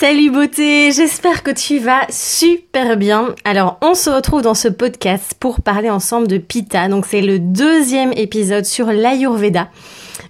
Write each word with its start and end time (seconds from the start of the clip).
Salut 0.00 0.30
beauté, 0.30 0.92
j'espère 0.92 1.42
que 1.42 1.50
tu 1.50 1.78
vas 1.78 2.06
super 2.08 2.96
bien. 2.96 3.34
Alors 3.44 3.76
on 3.82 3.92
se 3.92 4.08
retrouve 4.08 4.40
dans 4.40 4.54
ce 4.54 4.68
podcast 4.68 5.34
pour 5.38 5.60
parler 5.60 5.90
ensemble 5.90 6.26
de 6.26 6.38
Pitta. 6.38 6.88
Donc 6.88 7.04
c'est 7.04 7.20
le 7.20 7.38
deuxième 7.38 8.14
épisode 8.14 8.64
sur 8.64 8.86
l'Ayurveda. 8.86 9.68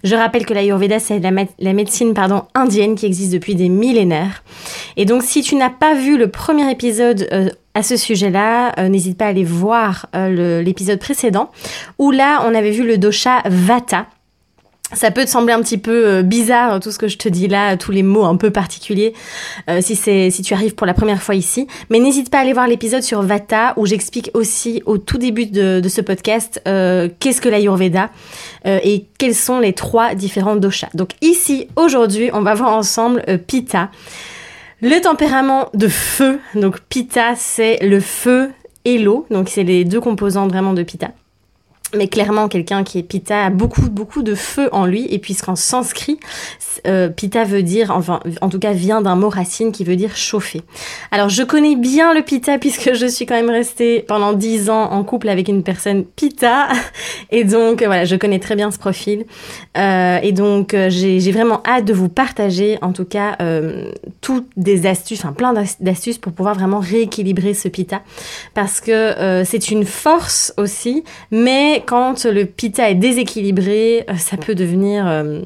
Je 0.02 0.16
rappelle 0.16 0.44
que 0.44 0.54
l'Ayurveda 0.54 0.98
c'est 0.98 1.20
la, 1.20 1.72
médecine 1.72 2.12
indienne 2.56 2.96
qui 2.96 3.06
existe 3.06 3.32
depuis 3.32 3.54
des 3.54 3.68
millénaires. 3.68 4.42
Et 4.96 5.04
donc 5.04 5.22
si 5.22 5.40
tu 5.40 5.54
n'as 5.54 5.70
pas 5.70 5.94
vu 5.94 6.18
le 6.18 6.26
premier 6.26 6.68
épisode 6.68 7.28
euh, 7.30 7.50
à 7.74 7.84
ce 7.84 7.96
sujet-là, 7.96 8.72
euh, 8.76 8.88
n'hésite 8.88 9.16
pas 9.16 9.26
à 9.26 9.28
aller 9.28 9.44
voir 9.44 10.06
euh, 10.16 10.62
l'épisode 10.62 10.98
précédent 10.98 11.48
où 12.00 12.10
là 12.10 12.42
on 12.44 12.56
avait 12.56 12.72
vu 12.72 12.84
le 12.84 12.98
dosha 12.98 13.40
Vata 13.44 14.08
ça 14.92 15.10
peut 15.10 15.24
te 15.24 15.30
sembler 15.30 15.52
un 15.52 15.60
petit 15.60 15.78
peu 15.78 16.06
euh, 16.06 16.22
bizarre 16.22 16.80
tout 16.80 16.90
ce 16.90 16.98
que 16.98 17.08
je 17.08 17.16
te 17.16 17.28
dis 17.28 17.48
là, 17.48 17.76
tous 17.76 17.92
les 17.92 18.02
mots 18.02 18.24
un 18.24 18.36
peu 18.36 18.50
particuliers, 18.50 19.14
euh, 19.68 19.80
si 19.80 19.96
c'est 19.96 20.30
si 20.30 20.42
tu 20.42 20.54
arrives 20.54 20.74
pour 20.74 20.86
la 20.86 20.94
première 20.94 21.22
fois 21.22 21.34
ici. 21.34 21.66
Mais 21.90 21.98
n'hésite 21.98 22.30
pas 22.30 22.38
à 22.38 22.40
aller 22.42 22.52
voir 22.52 22.66
l'épisode 22.66 23.02
sur 23.02 23.22
Vata 23.22 23.74
où 23.76 23.86
j'explique 23.86 24.30
aussi 24.34 24.82
au 24.86 24.98
tout 24.98 25.18
début 25.18 25.46
de, 25.46 25.80
ce 25.88 26.00
podcast 26.00 26.62
euh, 26.68 27.08
qu'est-ce 27.18 27.40
que 27.40 27.48
l'Ayurveda 27.48 28.10
et 28.64 29.06
quels 29.18 29.34
sont 29.34 29.58
les 29.58 29.72
trois 29.72 30.14
différents 30.14 30.54
doshas. 30.56 30.90
Donc 30.94 31.10
ici 31.22 31.66
aujourd'hui, 31.76 32.30
on 32.32 32.42
va 32.42 32.54
voir 32.54 32.72
ensemble 32.72 33.24
Pitta, 33.46 33.90
le 34.82 35.00
tempérament 35.00 35.70
de 35.74 35.88
feu. 35.88 36.38
Donc 36.54 36.80
Pitta, 36.80 37.34
c'est 37.36 37.78
le 37.82 38.00
feu 38.00 38.50
et 38.84 38.98
l'eau. 38.98 39.26
Donc 39.30 39.48
c'est 39.48 39.64
les 39.64 39.84
deux 39.84 40.00
composants 40.00 40.46
vraiment 40.46 40.74
de 40.74 40.82
Pitta 40.82 41.10
mais 41.94 42.08
clairement 42.08 42.48
quelqu'un 42.48 42.84
qui 42.84 42.98
est 42.98 43.02
Pitta 43.02 43.46
a 43.46 43.50
beaucoup 43.50 43.88
beaucoup 43.90 44.22
de 44.22 44.34
feu 44.34 44.68
en 44.72 44.86
lui. 44.86 45.06
Et 45.10 45.18
puisqu'en 45.18 45.56
sanskrit 45.56 46.18
euh, 46.86 47.08
Pitta 47.08 47.44
veut 47.44 47.62
dire 47.62 47.90
enfin 47.94 48.20
en 48.40 48.48
tout 48.48 48.58
cas 48.58 48.72
vient 48.72 49.00
d'un 49.00 49.16
mot 49.16 49.28
racine 49.28 49.72
qui 49.72 49.84
veut 49.84 49.96
dire 49.96 50.16
chauffer. 50.16 50.62
Alors 51.10 51.28
je 51.28 51.42
connais 51.42 51.76
bien 51.76 52.14
le 52.14 52.22
Pitta 52.22 52.58
puisque 52.58 52.94
je 52.94 53.06
suis 53.06 53.26
quand 53.26 53.34
même 53.34 53.50
restée 53.50 54.04
pendant 54.06 54.32
dix 54.32 54.70
ans 54.70 54.90
en 54.90 55.04
couple 55.04 55.28
avec 55.28 55.48
une 55.48 55.62
personne 55.62 56.04
Pitta 56.04 56.68
et 57.30 57.44
donc 57.44 57.82
voilà 57.82 58.04
je 58.04 58.16
connais 58.16 58.38
très 58.38 58.56
bien 58.56 58.70
ce 58.70 58.78
profil. 58.78 59.24
Euh, 59.76 60.18
et 60.22 60.32
donc 60.32 60.74
euh, 60.74 60.90
j'ai 60.90 61.32
vraiment 61.32 61.62
hâte 61.66 61.84
de 61.84 61.92
vous 61.92 62.08
partager 62.08 62.78
en 62.82 62.92
tout 62.92 63.04
cas 63.04 63.36
euh, 63.40 63.92
toutes 64.20 64.48
des 64.56 64.86
astuces 64.86 65.20
enfin 65.20 65.32
plein 65.32 65.54
d'astuces 65.80 66.18
pour 66.18 66.32
pouvoir 66.32 66.54
vraiment 66.54 66.80
rééquilibrer 66.80 67.54
ce 67.54 67.68
Pitta 67.68 68.02
parce 68.54 68.80
que 68.80 68.90
euh, 68.90 69.44
c'est 69.44 69.70
une 69.70 69.84
force 69.84 70.52
aussi 70.56 71.04
mais 71.30 71.79
quand 71.80 72.24
le 72.24 72.44
pita 72.44 72.90
est 72.90 72.94
déséquilibré, 72.94 74.04
euh, 74.08 74.16
ça 74.16 74.36
peut 74.36 74.54
devenir 74.54 75.06
euh, 75.06 75.40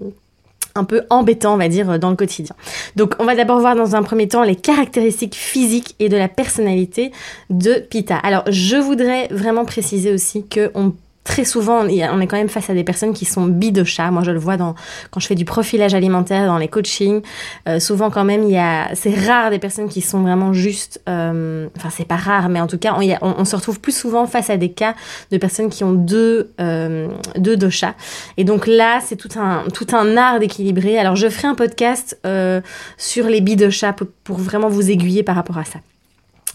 un 0.74 0.84
peu 0.84 1.02
embêtant, 1.10 1.54
on 1.54 1.56
va 1.56 1.68
dire, 1.68 1.98
dans 1.98 2.10
le 2.10 2.16
quotidien. 2.16 2.54
Donc, 2.96 3.14
on 3.18 3.24
va 3.24 3.34
d'abord 3.34 3.60
voir 3.60 3.76
dans 3.76 3.94
un 3.94 4.02
premier 4.02 4.28
temps 4.28 4.42
les 4.42 4.56
caractéristiques 4.56 5.34
physiques 5.34 5.94
et 6.00 6.08
de 6.08 6.16
la 6.16 6.28
personnalité 6.28 7.12
de 7.50 7.74
Pita. 7.74 8.16
Alors, 8.16 8.44
je 8.48 8.76
voudrais 8.76 9.28
vraiment 9.28 9.64
préciser 9.64 10.12
aussi 10.12 10.46
que 10.46 10.70
on 10.74 10.92
très 11.24 11.44
souvent, 11.44 11.80
on 11.80 11.88
est 12.20 12.26
quand 12.26 12.36
même 12.36 12.50
face 12.50 12.68
à 12.68 12.74
des 12.74 12.84
personnes 12.84 13.14
qui 13.14 13.24
sont 13.24 13.46
bidosha. 13.46 14.10
Moi, 14.10 14.22
je 14.22 14.30
le 14.30 14.38
vois 14.38 14.58
dans, 14.58 14.74
quand 15.10 15.20
je 15.20 15.26
fais 15.26 15.34
du 15.34 15.46
profilage 15.46 15.94
alimentaire, 15.94 16.46
dans 16.46 16.58
les 16.58 16.68
coachings. 16.68 17.22
Euh, 17.66 17.80
souvent, 17.80 18.10
quand 18.10 18.24
même, 18.24 18.44
il 18.44 18.50
y 18.50 18.58
a, 18.58 18.94
c'est 18.94 19.14
rare 19.14 19.50
des 19.50 19.58
personnes 19.58 19.88
qui 19.88 20.02
sont 20.02 20.20
vraiment 20.20 20.52
juste, 20.52 21.00
euh, 21.08 21.66
enfin, 21.76 21.88
c'est 21.90 22.06
pas 22.06 22.16
rare, 22.16 22.50
mais 22.50 22.60
en 22.60 22.66
tout 22.66 22.78
cas, 22.78 22.94
on, 23.22 23.44
se 23.44 23.56
retrouve 23.56 23.80
plus 23.80 23.96
souvent 23.96 24.26
face 24.26 24.50
à 24.50 24.56
des 24.58 24.70
cas 24.70 24.94
de 25.30 25.38
personnes 25.38 25.70
qui 25.70 25.82
ont 25.82 25.92
deux, 25.92 26.52
euh, 26.60 27.08
deux 27.38 27.56
doshas. 27.56 27.94
Et 28.36 28.44
donc 28.44 28.66
là, 28.66 29.00
c'est 29.02 29.16
tout 29.16 29.30
un, 29.36 29.64
tout 29.72 29.86
un 29.92 30.16
art 30.16 30.38
d'équilibrer. 30.38 30.98
Alors, 30.98 31.16
je 31.16 31.28
ferai 31.28 31.48
un 31.48 31.54
podcast 31.54 32.18
euh, 32.26 32.60
sur 32.98 33.26
les 33.26 33.40
bidoshas 33.40 33.94
pour, 33.94 34.08
pour 34.24 34.38
vraiment 34.38 34.68
vous 34.68 34.90
aiguiller 34.90 35.22
par 35.22 35.36
rapport 35.36 35.58
à 35.58 35.64
ça. 35.64 35.80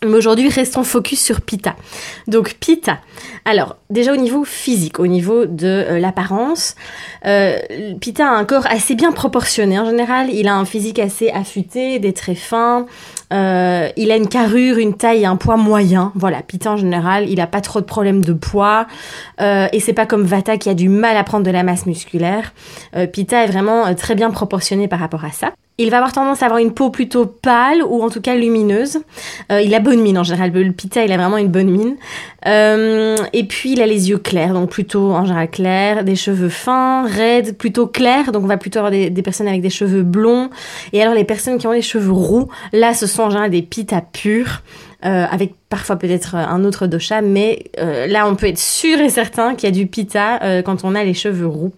Mais 0.06 0.16
aujourd'hui, 0.16 0.48
restons 0.48 0.84
focus 0.84 1.22
sur 1.22 1.42
Pita. 1.42 1.76
Donc 2.28 2.56
Pita. 2.60 3.00
Alors, 3.44 3.76
déjà 3.90 4.14
au 4.14 4.16
niveau 4.16 4.46
physique, 4.46 5.00
au 5.00 5.08
niveau 5.08 5.46
de 5.46 5.68
euh, 5.68 6.00
l'apparence, 6.00 6.76
euh, 7.26 7.58
Pita 8.00 8.30
a 8.30 8.32
un 8.32 8.46
corps 8.46 8.66
assez 8.70 8.96
bien 8.96 9.12
proportionné 9.12 9.78
en 9.78 9.86
général. 9.86 10.30
Il 10.32 10.48
a 10.48 10.56
un 10.56 10.64
physique 10.64 11.00
assez 11.00 11.30
affûté, 11.30 12.00
des 12.00 12.14
traits 12.14 12.38
fins. 12.38 12.86
Euh, 13.34 13.90
il 13.98 14.12
a 14.12 14.16
une 14.16 14.30
carrure, 14.30 14.78
une 14.78 14.96
taille 14.96 15.24
et 15.24 15.26
un 15.26 15.36
poids 15.36 15.58
moyen. 15.58 16.14
Voilà, 16.16 16.42
Pita 16.44 16.72
en 16.72 16.78
général, 16.78 17.30
il 17.30 17.42
a 17.42 17.48
pas 17.48 17.62
trop 17.62 17.81
de 17.81 17.86
problèmes 17.86 18.24
de 18.24 18.34
poids. 18.34 18.88
Et 19.40 19.80
c'est 19.80 19.94
pas 19.94 20.06
comme 20.06 20.24
Vata 20.24 20.58
qui 20.58 20.70
a 20.70 20.74
du 20.74 20.90
mal 20.90 21.18
à 21.18 21.24
prendre 21.24 21.46
de 21.46 21.52
la 21.52 21.64
masse 21.64 21.86
musculaire. 21.86 22.54
Pita 23.12 23.44
est 23.44 23.48
vraiment 23.48 23.94
très 23.96 24.16
bien 24.16 24.31
proportionné 24.31 24.88
par 24.88 25.00
rapport 25.00 25.26
à 25.26 25.31
ça. 25.31 25.52
Il 25.82 25.92
va 25.92 25.98
avoir 25.98 26.12
tendance 26.12 26.44
à 26.44 26.48
avoir 26.48 26.60
une 26.60 26.74
peau 26.74 26.90
plutôt 26.90 27.26
pâle 27.26 27.82
ou 27.82 28.04
en 28.04 28.10
tout 28.10 28.20
cas 28.20 28.36
lumineuse. 28.36 29.00
Euh, 29.50 29.62
il 29.62 29.74
a 29.74 29.80
bonne 29.80 30.02
mine 30.02 30.18
en 30.18 30.24
général. 30.24 30.52
Le 30.52 30.74
pita, 30.74 31.06
il 31.06 31.12
a 31.14 31.16
vraiment 31.16 31.38
une 31.38 31.48
bonne 31.48 31.70
mine. 31.70 31.96
Euh, 32.46 33.16
et 33.32 33.46
puis 33.46 33.72
il 33.72 33.82
a 33.82 33.88
les 33.88 34.10
yeux 34.10 34.18
clairs, 34.18 34.54
donc 34.54 34.70
plutôt 34.70 35.14
en 35.14 35.24
général 35.24 35.50
clairs, 35.50 36.04
des 36.04 36.18
cheveux 36.18 36.50
fins, 36.50 37.08
raides, 37.08 37.58
plutôt 37.58 37.88
clairs. 37.88 38.34
Donc 38.34 38.44
on 38.44 38.48
va 38.48 38.58
plutôt 38.58 38.80
avoir 38.80 38.92
des, 38.92 39.10
personnes 39.22 39.48
avec 39.48 39.62
des 39.62 39.70
cheveux 39.70 40.04
blonds. 40.04 40.50
Et 40.92 41.02
alors 41.02 41.14
les 41.14 41.24
personnes 41.24 41.58
qui 41.58 41.66
ont 41.66 41.72
les 41.72 41.82
cheveux 41.82 42.12
roux, 42.12 42.50
là 42.74 42.94
ce 42.94 43.08
sont 43.08 43.24
en 43.24 43.30
général 43.30 43.50
des 43.50 43.62
pitas 43.62 44.02
purs. 44.02 44.64
Euh, 45.06 45.26
avec 45.32 45.54
parfois 45.70 45.96
peut-être 45.96 46.36
un 46.36 46.66
autre 46.66 46.86
dosha, 46.86 47.22
mais 47.22 47.72
là 47.78 48.28
on 48.28 48.36
peut 48.36 48.48
être 48.48 48.60
sûr 48.60 49.00
et 49.00 49.08
certain 49.08 49.56
qu'il 49.56 49.70
y 49.70 49.72
a 49.72 49.74
du 49.74 49.88
pita 49.88 50.62
quand 50.64 50.84
on 50.84 50.94
a 50.94 51.06
les 51.06 51.14
cheveux 51.14 51.48
roux. 51.48 51.72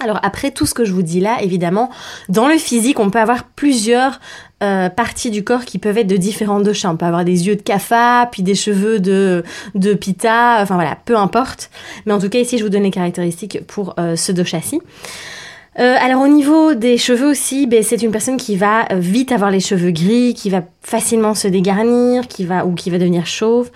Alors 0.00 0.20
après 0.22 0.52
tout 0.52 0.64
ce 0.64 0.74
que 0.74 0.84
je 0.84 0.92
vous 0.92 1.02
dis 1.02 1.18
là, 1.20 1.38
évidemment, 1.42 1.90
dans 2.28 2.46
le 2.46 2.56
physique, 2.56 3.00
on 3.00 3.10
peut 3.10 3.18
avoir 3.18 3.44
plusieurs 3.44 4.20
euh, 4.62 4.88
parties 4.88 5.30
du 5.30 5.42
corps 5.42 5.64
qui 5.64 5.78
peuvent 5.78 5.98
être 5.98 6.06
de 6.06 6.16
différents 6.16 6.60
doshas. 6.60 6.90
On 6.90 6.96
peut 6.96 7.06
avoir 7.06 7.24
des 7.24 7.48
yeux 7.48 7.56
de 7.56 7.62
kafa, 7.62 8.28
puis 8.30 8.44
des 8.44 8.54
cheveux 8.54 9.00
de, 9.00 9.42
de 9.74 9.94
pita, 9.94 10.58
enfin 10.60 10.76
voilà, 10.76 10.96
peu 11.04 11.16
importe. 11.16 11.70
Mais 12.06 12.12
en 12.12 12.20
tout 12.20 12.28
cas, 12.28 12.38
ici, 12.38 12.58
je 12.58 12.62
vous 12.62 12.70
donne 12.70 12.84
les 12.84 12.92
caractéristiques 12.92 13.66
pour 13.66 13.94
euh, 13.98 14.14
ce 14.14 14.30
dosha-ci. 14.30 14.80
Euh, 15.80 15.94
alors 16.00 16.22
au 16.22 16.28
niveau 16.28 16.74
des 16.74 16.96
cheveux 16.96 17.28
aussi, 17.28 17.66
ben, 17.66 17.82
c'est 17.82 18.02
une 18.02 18.10
personne 18.10 18.36
qui 18.36 18.56
va 18.56 18.86
vite 18.92 19.32
avoir 19.32 19.50
les 19.50 19.60
cheveux 19.60 19.90
gris, 19.90 20.34
qui 20.34 20.50
va 20.50 20.62
facilement 20.80 21.34
se 21.34 21.46
dégarnir, 21.48 22.26
qui 22.26 22.44
va 22.44 22.66
ou 22.66 22.74
qui 22.74 22.90
va 22.90 22.98
devenir 22.98 23.26
chauve. 23.26 23.70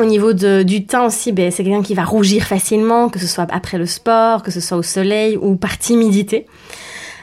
Au 0.00 0.04
niveau 0.04 0.32
de, 0.32 0.62
du 0.62 0.86
teint 0.86 1.04
aussi, 1.04 1.32
ben, 1.32 1.50
c'est 1.50 1.64
quelqu'un 1.64 1.82
qui 1.82 1.94
va 1.94 2.04
rougir 2.04 2.44
facilement, 2.44 3.10
que 3.10 3.18
ce 3.18 3.26
soit 3.26 3.46
après 3.50 3.76
le 3.76 3.84
sport, 3.84 4.42
que 4.42 4.50
ce 4.50 4.60
soit 4.60 4.78
au 4.78 4.82
soleil 4.82 5.36
ou 5.36 5.56
par 5.56 5.76
timidité. 5.76 6.46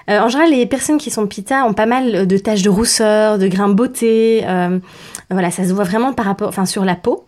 Euh, 0.10 0.20
en 0.20 0.30
général, 0.30 0.52
les 0.52 0.66
personnes 0.66 0.98
qui 0.98 1.10
sont 1.10 1.26
pita 1.26 1.66
ont 1.66 1.74
pas 1.74 1.88
mal 1.88 2.28
de 2.28 2.38
taches 2.38 2.62
de 2.62 2.70
rousseur, 2.70 3.40
de 3.40 3.48
grains 3.48 3.70
de 3.70 3.74
beauté. 3.74 4.44
Euh, 4.46 4.80
voilà, 5.32 5.50
ça 5.50 5.68
se 5.68 5.74
voit 5.74 5.84
vraiment 5.84 6.14
par 6.14 6.26
rapport, 6.26 6.48
enfin, 6.48 6.66
sur 6.66 6.86
la 6.86 6.96
peau. 6.96 7.26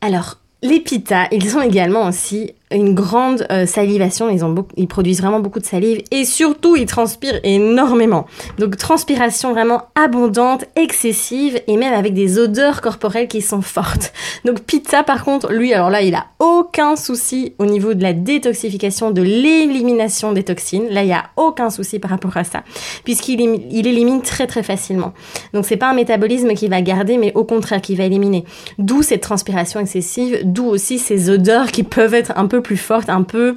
Alors, 0.00 0.38
les 0.62 0.80
pita, 0.80 1.26
ils 1.32 1.56
ont 1.56 1.62
également 1.62 2.06
aussi 2.06 2.54
une 2.72 2.94
grande 2.94 3.46
euh, 3.50 3.66
salivation, 3.66 4.30
ils, 4.30 4.44
ont 4.44 4.66
ils 4.76 4.86
produisent 4.86 5.20
vraiment 5.20 5.40
beaucoup 5.40 5.58
de 5.58 5.64
salive 5.64 6.02
et 6.10 6.24
surtout 6.24 6.76
ils 6.76 6.86
transpirent 6.86 7.40
énormément. 7.42 8.26
Donc 8.58 8.76
transpiration 8.76 9.52
vraiment 9.52 9.82
abondante, 9.94 10.64
excessive 10.76 11.60
et 11.66 11.76
même 11.76 11.92
avec 11.92 12.14
des 12.14 12.38
odeurs 12.38 12.80
corporelles 12.80 13.28
qui 13.28 13.42
sont 13.42 13.62
fortes. 13.62 14.12
Donc 14.44 14.60
Pizza 14.60 15.02
par 15.02 15.24
contre, 15.24 15.52
lui 15.52 15.74
alors 15.74 15.90
là 15.90 16.02
il 16.02 16.14
a 16.14 16.26
aucun 16.38 16.94
souci 16.94 17.54
au 17.58 17.66
niveau 17.66 17.94
de 17.94 18.02
la 18.02 18.12
détoxification, 18.12 19.10
de 19.10 19.22
l'élimination 19.22 20.32
des 20.32 20.44
toxines. 20.44 20.88
Là 20.90 21.02
il 21.02 21.08
y 21.08 21.12
a 21.12 21.24
aucun 21.36 21.70
souci 21.70 21.98
par 21.98 22.10
rapport 22.10 22.36
à 22.36 22.44
ça 22.44 22.62
puisqu'il 23.02 23.40
il 23.40 23.86
élimine 23.86 24.22
très 24.22 24.46
très 24.46 24.62
facilement. 24.62 25.12
Donc 25.54 25.66
c'est 25.66 25.76
pas 25.76 25.90
un 25.90 25.94
métabolisme 25.94 26.54
qui 26.54 26.68
va 26.68 26.82
garder 26.82 27.18
mais 27.18 27.32
au 27.34 27.44
contraire 27.44 27.80
qui 27.80 27.96
va 27.96 28.04
éliminer. 28.04 28.44
D'où 28.78 29.02
cette 29.02 29.22
transpiration 29.22 29.80
excessive, 29.80 30.40
d'où 30.44 30.66
aussi 30.66 30.98
ces 30.98 31.30
odeurs 31.30 31.72
qui 31.72 31.82
peuvent 31.82 32.14
être 32.14 32.32
un 32.36 32.46
peu 32.46 32.59
plus 32.60 32.76
forte, 32.76 33.08
un 33.08 33.22
peu 33.22 33.56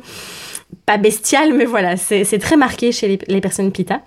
pas 0.86 0.98
bestiale, 0.98 1.54
mais 1.54 1.66
voilà, 1.66 1.98
c'est 1.98 2.40
très 2.40 2.58
marqué 2.58 2.92
chez 2.92 3.20
les, 3.28 3.42
personnes 3.42 3.72
pita. 3.72 4.02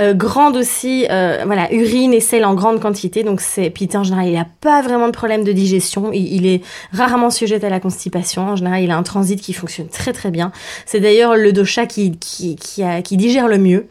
Euh, 0.00 0.14
grande 0.14 0.56
aussi, 0.56 1.06
euh, 1.10 1.42
voilà, 1.44 1.72
urine 1.74 2.14
et 2.14 2.20
sel 2.20 2.44
en 2.46 2.54
grande 2.54 2.80
quantité. 2.80 3.22
Donc 3.22 3.40
c'est 3.42 3.68
Pita 3.68 4.00
en 4.00 4.04
général, 4.04 4.28
il 4.28 4.34
n'a 4.34 4.46
pas 4.60 4.80
vraiment 4.80 5.06
de 5.08 5.12
problème 5.12 5.44
de 5.44 5.52
digestion. 5.52 6.10
Il, 6.12 6.46
est 6.46 6.62
rarement 6.92 7.28
sujet 7.30 7.62
à 7.62 7.68
la 7.68 7.80
constipation. 7.80 8.42
En 8.48 8.56
général, 8.56 8.82
il 8.82 8.90
a 8.90 8.96
un 8.96 9.02
transit 9.02 9.38
qui 9.38 9.52
fonctionne 9.52 9.88
très 9.88 10.12
très 10.14 10.30
bien. 10.30 10.52
C'est 10.86 11.00
d'ailleurs 11.00 11.36
le 11.36 11.52
dosha 11.52 11.84
qui 11.84 12.16
qui, 12.16 12.56
qui, 12.56 13.16
digère 13.16 13.48
le 13.48 13.58
mieux. 13.58 13.88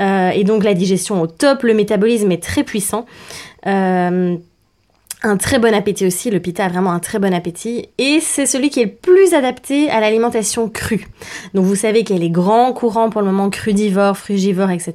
Euh, 0.00 0.30
et 0.30 0.42
donc 0.42 0.64
la 0.64 0.74
digestion 0.74 1.22
au 1.22 1.28
top, 1.28 1.62
le 1.62 1.74
métabolisme 1.74 2.32
est 2.32 2.42
très 2.42 2.64
puissant. 2.64 3.06
Un 5.24 5.36
très 5.36 5.58
bon 5.58 5.74
appétit 5.74 6.06
aussi, 6.06 6.30
le 6.30 6.38
pita 6.38 6.66
a 6.66 6.68
vraiment 6.68 6.92
un 6.92 7.00
très 7.00 7.18
bon 7.18 7.32
appétit 7.32 7.88
et 7.98 8.20
c'est 8.20 8.46
celui 8.46 8.68
qui 8.70 8.80
est 8.80 8.86
le 8.86 8.92
plus 8.94 9.34
adapté 9.34 9.90
à 9.90 10.00
l'alimentation 10.00 10.68
crue. 10.68 11.08
Donc 11.54 11.64
vous 11.64 11.74
savez 11.74 12.04
a 12.04 12.14
les 12.18 12.30
grands 12.30 12.72
courants 12.72 13.10
pour 13.10 13.22
le 13.22 13.28
moment 13.28 13.48
crudivores, 13.48 14.16
frugivores, 14.16 14.70
etc. 14.70 14.94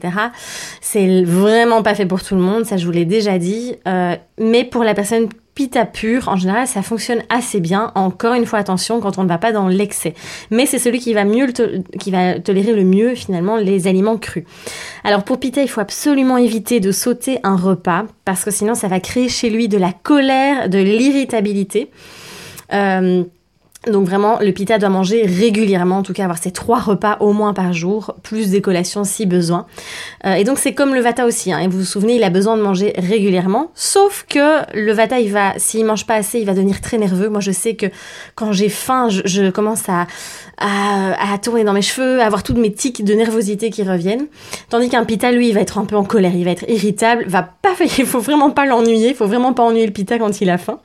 C'est 0.82 1.24
vraiment 1.24 1.82
pas 1.82 1.96
fait 1.96 2.06
pour 2.06 2.24
tout 2.24 2.36
le 2.36 2.42
monde, 2.42 2.66
ça 2.66 2.78
je 2.78 2.86
vous 2.86 2.92
l'ai 2.92 3.06
déjà 3.06 3.40
dit, 3.40 3.76
euh, 3.88 4.16
mais 4.40 4.64
pour 4.64 4.84
la 4.84 4.94
personne 4.94 5.30
pita 5.60 5.84
pur, 5.84 6.30
en 6.30 6.38
général, 6.38 6.68
ça 6.68 6.82
fonctionne 6.82 7.22
assez 7.28 7.60
bien. 7.60 7.92
Encore 7.96 8.34
une 8.34 8.46
fois, 8.46 8.60
attention 8.60 9.02
quand 9.02 9.18
on 9.18 9.24
ne 9.24 9.28
va 9.28 9.38
pas 9.38 9.52
dans 9.52 9.68
l'excès. 9.68 10.14
Mais 10.52 10.66
c'est 10.66 10.80
celui 10.80 11.00
qui 11.00 11.14
va 11.14 11.26
mieux, 11.26 11.48
qui 12.00 12.12
va 12.12 12.40
tolérer 12.40 12.72
le 12.72 12.86
mieux 12.86 13.14
finalement 13.14 13.58
les 13.58 13.86
aliments 13.86 14.16
crus. 14.16 14.46
Alors 15.04 15.24
pour 15.24 15.38
pita, 15.38 15.62
il 15.62 15.68
faut 15.68 15.82
absolument 15.82 16.38
éviter 16.38 16.80
de 16.80 16.94
sauter 16.94 17.40
un 17.44 17.58
repas 17.58 18.06
parce 18.24 18.46
que 18.46 18.52
sinon 18.52 18.74
ça 18.74 18.88
va 18.88 19.02
créer 19.02 19.28
chez 19.28 19.50
lui 19.50 19.68
de 19.68 19.78
la 19.78 19.92
colère, 19.92 20.70
de 20.70 20.78
l'irritabilité. 20.78 21.92
Euh, 22.72 23.26
donc 23.88 24.06
vraiment, 24.06 24.40
le 24.42 24.52
pita 24.52 24.78
doit 24.78 24.90
manger 24.90 25.26
régulièrement, 25.26 26.00
en 26.00 26.04
tout 26.04 26.12
cas 26.12 26.26
avoir 26.26 26.38
ses 26.38 26.52
trois 26.52 26.80
repas 26.80 27.16
au 27.22 27.32
moins 27.32 27.54
par 27.54 27.72
jour, 27.72 28.14
plus 28.24 28.50
des 28.50 28.60
collations 28.60 29.06
si 29.06 29.26
besoin. 29.26 29.68
Euh, 30.26 30.34
et 30.34 30.44
donc 30.44 30.60
c'est 30.60 30.74
comme 30.74 30.94
le 30.94 31.00
vata 31.00 31.26
aussi, 31.26 31.54
hein, 31.54 31.60
et 31.60 31.70
vous 31.70 31.80
vous 31.80 31.86
souvenez, 31.86 32.18
il 32.18 32.24
a 32.26 32.30
besoin 32.30 32.58
de 32.58 32.62
manger 32.62 32.94
régulièrement, 32.98 33.72
sauf 33.76 34.26
que 34.28 34.66
le 34.78 34.92
vata, 34.92 35.20
il 35.22 35.32
va, 35.32 35.54
s'il 35.56 35.86
mange 35.86 36.06
pas 36.06 36.16
assez, 36.16 36.40
il 36.40 36.46
va 36.46 36.54
devenir 36.54 36.82
très 36.82 36.98
nerveux. 36.98 37.30
Moi 37.30 37.40
je 37.40 37.52
sais 37.52 37.76
que 37.76 37.86
quand 38.36 38.52
j'ai 38.52 38.68
faim, 38.68 39.08
je, 39.10 39.50
commence 39.50 39.88
à, 39.88 40.08
à, 40.58 41.38
tourner 41.38 41.64
dans 41.64 41.74
mes 41.74 41.82
cheveux, 41.82 42.20
à 42.20 42.26
avoir 42.26 42.44
toutes 42.44 42.58
mes 42.58 42.74
tics 42.74 43.06
de 43.06 43.14
nervosité 43.14 43.70
qui 43.70 43.84
reviennent. 43.84 44.28
Tandis 44.70 44.90
qu'un 44.90 45.06
pita, 45.06 45.32
lui, 45.32 45.48
il 45.48 45.54
va 45.54 45.62
être 45.62 45.78
un 45.78 45.86
peu 45.86 45.96
en 45.96 46.04
colère, 46.04 46.36
il 46.36 46.44
va 46.44 46.52
être 46.52 46.70
irritable, 46.70 47.24
va 47.28 47.44
pas, 47.44 47.76
il 47.98 48.06
faut 48.06 48.20
vraiment 48.20 48.52
pas 48.52 48.66
l'ennuyer, 48.66 49.10
il 49.10 49.16
faut 49.16 49.28
vraiment 49.28 49.54
pas 49.54 49.64
ennuyer 49.64 49.86
le 49.86 49.94
pita 49.94 50.20
quand 50.20 50.42
il 50.42 50.50
a 50.50 50.58
faim. 50.58 50.80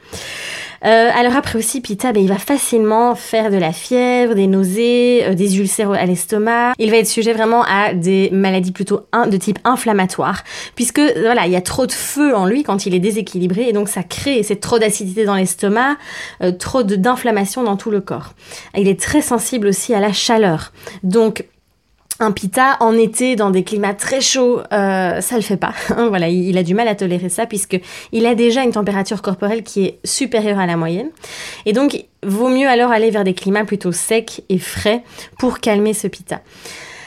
Euh, 0.84 1.10
alors 1.14 1.36
après 1.36 1.58
aussi, 1.58 1.80
Pita, 1.80 2.12
ben, 2.12 2.22
il 2.22 2.28
va 2.28 2.38
facilement 2.38 3.14
faire 3.14 3.50
de 3.50 3.56
la 3.56 3.72
fièvre, 3.72 4.34
des 4.34 4.46
nausées, 4.46 5.24
euh, 5.24 5.34
des 5.34 5.58
ulcères 5.58 5.90
à 5.92 6.04
l'estomac. 6.04 6.74
Il 6.78 6.90
va 6.90 6.98
être 6.98 7.06
sujet 7.06 7.32
vraiment 7.32 7.62
à 7.62 7.94
des 7.94 8.30
maladies 8.32 8.72
plutôt 8.72 9.00
de 9.26 9.36
type 9.36 9.58
inflammatoire, 9.64 10.44
puisque 10.74 11.00
voilà, 11.00 11.46
il 11.46 11.52
y 11.52 11.56
a 11.56 11.60
trop 11.60 11.86
de 11.86 11.92
feu 11.92 12.34
en 12.34 12.46
lui 12.46 12.62
quand 12.62 12.86
il 12.86 12.94
est 12.94 13.00
déséquilibré, 13.00 13.68
et 13.68 13.72
donc 13.72 13.88
ça 13.88 14.02
crée 14.02 14.42
c'est 14.42 14.60
trop 14.60 14.78
d'acidité 14.78 15.24
dans 15.24 15.34
l'estomac, 15.34 15.96
euh, 16.42 16.52
trop 16.52 16.82
d'inflammation 16.82 17.62
dans 17.62 17.76
tout 17.76 17.90
le 17.90 18.00
corps. 18.00 18.34
Il 18.76 18.88
est 18.88 19.00
très 19.00 19.22
sensible 19.22 19.68
aussi 19.68 19.94
à 19.94 20.00
la 20.00 20.12
chaleur. 20.12 20.72
Donc 21.02 21.46
un 22.20 22.30
pita 22.30 22.76
en 22.80 22.96
été 22.96 23.34
dans 23.34 23.50
des 23.50 23.64
climats 23.64 23.94
très 23.94 24.20
chauds, 24.20 24.60
euh, 24.72 25.20
ça 25.20 25.36
le 25.36 25.42
fait 25.42 25.56
pas. 25.56 25.74
voilà, 26.08 26.28
il, 26.28 26.56
a 26.56 26.62
du 26.62 26.74
mal 26.74 26.86
à 26.88 26.94
tolérer 26.94 27.28
ça 27.28 27.46
puisque 27.46 27.80
il 28.12 28.26
a 28.26 28.34
déjà 28.34 28.62
une 28.62 28.72
température 28.72 29.20
corporelle 29.20 29.62
qui 29.62 29.84
est 29.84 29.98
supérieure 30.04 30.58
à 30.58 30.66
la 30.66 30.76
moyenne. 30.76 31.10
Et 31.66 31.72
donc, 31.72 32.04
vaut 32.22 32.48
mieux 32.48 32.68
alors 32.68 32.90
aller 32.92 33.10
vers 33.10 33.24
des 33.24 33.34
climats 33.34 33.64
plutôt 33.64 33.92
secs 33.92 34.42
et 34.48 34.58
frais 34.58 35.02
pour 35.38 35.58
calmer 35.58 35.92
ce 35.92 36.06
pita. 36.06 36.40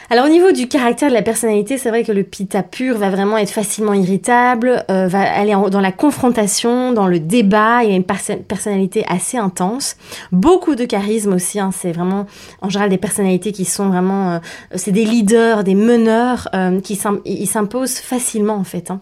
Alors 0.09 0.25
au 0.25 0.29
niveau 0.29 0.53
du 0.53 0.69
caractère 0.69 1.09
de 1.09 1.13
la 1.13 1.21
personnalité, 1.21 1.77
c'est 1.77 1.89
vrai 1.89 2.05
que 2.05 2.13
le 2.13 2.23
pita 2.23 2.63
pur 2.63 2.97
va 2.97 3.09
vraiment 3.09 3.37
être 3.37 3.49
facilement 3.49 3.93
irritable, 3.93 4.85
euh, 4.89 5.09
va 5.09 5.19
aller 5.19 5.53
dans 5.69 5.81
la 5.81 5.91
confrontation, 5.91 6.93
dans 6.93 7.07
le 7.07 7.19
débat, 7.19 7.83
il 7.83 7.91
a 7.91 7.95
une 7.95 8.05
personnalité 8.05 9.03
assez 9.09 9.37
intense, 9.37 9.97
beaucoup 10.31 10.75
de 10.75 10.85
charisme 10.85 11.33
aussi, 11.33 11.59
hein, 11.59 11.71
c'est 11.73 11.91
vraiment 11.91 12.25
en 12.61 12.69
général 12.69 12.89
des 12.89 12.97
personnalités 12.97 13.51
qui 13.51 13.65
sont 13.65 13.89
vraiment, 13.89 14.31
euh, 14.31 14.39
c'est 14.75 14.93
des 14.93 15.03
leaders, 15.03 15.65
des 15.65 15.75
meneurs, 15.75 16.47
euh, 16.55 16.79
qui 16.79 16.95
s'imposent 16.95 17.97
facilement 17.97 18.55
en 18.55 18.63
fait. 18.63 18.91
Hein. 18.91 19.01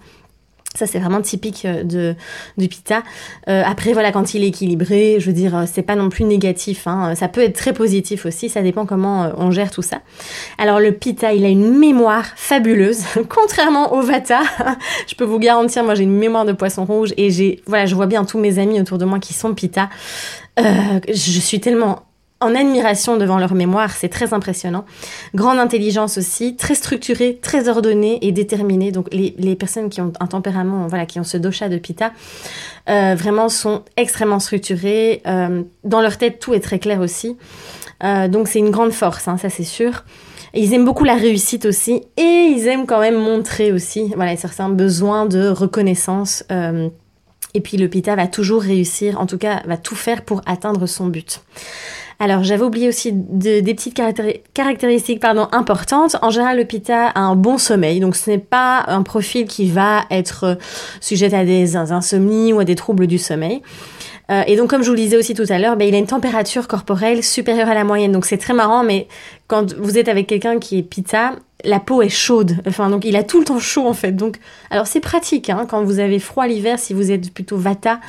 Ça, 0.76 0.88
c'est 0.88 1.00
vraiment 1.00 1.22
typique 1.22 1.66
euh, 1.66 1.84
de, 1.84 2.68
pita. 2.68 3.04
Euh, 3.48 3.64
après, 3.66 3.94
voilà, 3.94 4.12
quand 4.12 4.34
il 4.34 4.44
est 4.44 4.48
équilibré, 4.48 5.18
je 5.20 5.28
veux 5.28 5.34
dire, 5.34 5.56
euh, 5.56 5.64
c'est 5.72 5.82
pas 5.82 5.96
non 5.96 6.10
plus 6.10 6.26
négatif. 6.26 6.86
Hein. 6.86 7.16
Ça 7.16 7.30
peut 7.30 7.42
être 7.42 7.56
très 7.56 7.74
positif 7.74 8.26
aussi. 8.26 8.50
Ça 8.50 8.62
dépend 8.62 8.86
comment 8.86 9.32
on 9.38 9.52
gère 9.52 9.72
tout 9.72 9.82
ça. 9.82 10.02
Alors, 10.58 10.80
le 10.80 10.92
pita, 10.92 11.34
il 11.34 11.46
a 11.46 11.50
une 11.50 11.78
mémoire 11.78 12.26
fabuleuse. 12.36 13.04
Contrairement 13.30 13.94
au 13.94 14.02
vata, 14.02 14.42
je 15.08 15.16
peux 15.16 15.24
vous 15.24 15.40
garantir, 15.40 15.84
moi, 15.84 15.96
j'ai 15.96 16.04
une 16.04 16.18
mémoire 16.18 16.46
de 16.46 16.54
poisson 16.54 16.84
rouge 16.86 17.14
et 17.16 17.32
j'ai, 17.32 17.62
voilà, 17.66 17.86
je 17.86 17.96
vois 17.96 18.08
bien 18.08 18.26
tous 18.26 18.40
mes 18.40 18.60
amis 18.60 18.80
autour 18.82 18.98
de 18.98 19.06
moi 19.06 19.20
qui 19.20 19.34
sont 19.34 19.54
pita. 19.54 19.90
je 20.58 21.14
suis 21.14 21.60
tellement 21.60 22.04
en 22.42 22.54
admiration 22.54 23.16
devant 23.16 23.38
leur 23.38 23.54
mémoire, 23.54 23.92
c'est 23.92 24.10
très 24.10 24.34
impressionnant. 24.34 24.84
Grande 25.34 25.58
intelligence 25.58 26.18
aussi, 26.18 26.58
très 26.58 26.76
structurée, 26.76 27.40
très 27.42 27.70
ordonnée 27.70 28.20
et 28.22 28.34
déterminée. 28.34 28.92
Donc 28.92 29.08
les, 29.14 29.56
personnes 29.56 29.90
qui 29.90 30.02
ont 30.02 30.12
un 30.20 30.28
tempérament, 30.28 30.88
voilà, 30.88 31.06
qui 31.06 31.20
ont 31.20 31.24
ce 31.24 31.38
dosha 31.38 31.70
de 31.70 31.78
Pitta, 31.78 32.12
euh, 32.90 33.16
vraiment 33.18 33.48
sont 33.48 33.84
extrêmement 33.96 34.40
structurées. 34.40 35.22
Euh, 35.26 35.64
dans 35.86 36.02
leur 36.02 36.18
tête, 36.18 36.40
tout 36.40 36.54
est 36.54 36.60
très 36.60 36.78
clair 36.78 37.00
aussi. 37.00 37.38
Euh, 38.04 38.28
donc 38.28 38.50
c'est 38.50 38.60
une 38.60 38.72
grande 38.72 38.92
force, 38.92 39.30
hein, 39.30 39.38
ça 39.38 39.50
c'est 39.50 39.64
sûr. 39.64 40.04
Ils 40.54 40.74
aiment 40.74 40.86
beaucoup 40.86 41.06
la 41.06 41.16
réussite 41.16 41.66
aussi 41.66 42.04
et 42.18 42.54
ils 42.56 42.68
aiment 42.68 42.86
quand 42.86 43.00
même 43.00 43.16
montrer 43.16 43.72
aussi, 43.72 44.12
voilà, 44.16 44.36
certains 44.36 44.70
besoins 44.70 45.26
de 45.26 45.48
reconnaissance. 45.48 46.44
et 46.50 47.62
puis 47.62 47.78
le 47.78 47.88
Pitta 47.88 48.16
va 48.16 48.28
toujours 48.28 48.62
réussir, 48.62 49.20
en 49.20 49.26
tout 49.26 49.38
cas 49.38 49.64
va 49.66 49.78
tout 49.78 49.96
faire 49.96 50.24
pour 50.24 50.42
atteindre 50.46 50.86
son 50.86 51.08
but. 51.08 51.42
Alors 52.20 52.44
j'avais 52.44 52.64
oublié 52.64 52.88
aussi 52.88 53.12
des 53.14 53.62
petites 53.62 54.00
caractéristiques 54.54 55.20
pardon, 55.20 55.48
importantes. 55.52 56.16
En 56.22 56.30
général, 56.30 56.58
le 56.58 56.66
pita 56.66 57.08
a 57.10 57.20
un 57.20 57.36
bon 57.36 57.58
sommeil, 57.58 58.00
donc 58.00 58.16
ce 58.16 58.32
n'est 58.32 58.38
pas 58.38 58.84
un 58.88 59.04
profil 59.04 59.46
qui 59.46 59.70
va 59.70 60.06
être 60.10 60.58
sujet 61.02 61.34
à 61.34 61.44
des 61.44 61.76
insomnies 61.76 62.54
ou 62.54 62.60
à 62.60 62.64
des 62.64 62.76
troubles 62.76 63.08
du 63.08 63.18
sommeil. 63.18 63.62
Euh, 64.32 64.44
et 64.48 64.56
donc, 64.56 64.70
comme 64.70 64.82
je 64.82 64.88
vous 64.88 64.96
le 64.96 65.02
disais 65.02 65.18
aussi 65.18 65.34
tout 65.34 65.46
à 65.50 65.60
l'heure, 65.60 65.78
ben, 65.78 65.88
il 65.88 65.96
a 65.96 65.98
une 65.98 66.08
température 66.08 66.68
corporelle 66.68 67.24
supérieure 67.24 67.70
à 67.70 67.74
la 67.74 67.84
moyenne. 67.84 68.12
Donc, 68.12 68.26
c'est 68.26 68.38
très 68.38 68.54
marrant, 68.54 68.84
mais 68.84 69.08
quand 69.48 69.74
vous 69.76 69.98
êtes 69.98 70.08
avec 70.08 70.28
quelqu'un 70.28 70.60
qui 70.60 70.80
est 70.80 70.84
pita, 70.84 71.36
la 71.64 71.80
peau 71.80 72.02
est 72.02 72.10
chaude. 72.10 72.58
Enfin, 72.68 72.90
donc 72.90 73.06
il 73.06 73.16
a 73.16 73.24
tout 73.24 73.40
le 73.40 73.46
temps 73.46 73.60
chaud 73.60 73.88
en 73.88 73.94
fait. 73.94 74.12
Donc, 74.12 74.38
alors 74.70 74.88
c'est 74.88 75.00
pratique 75.00 75.50
hein, 75.50 75.66
quand 75.70 75.84
vous 75.84 76.00
avez 76.00 76.20
froid 76.20 76.48
l'hiver, 76.48 76.80
si 76.80 76.94
vous 76.94 77.12
êtes 77.12 77.34
plutôt 77.34 77.58
vata, 77.58 78.00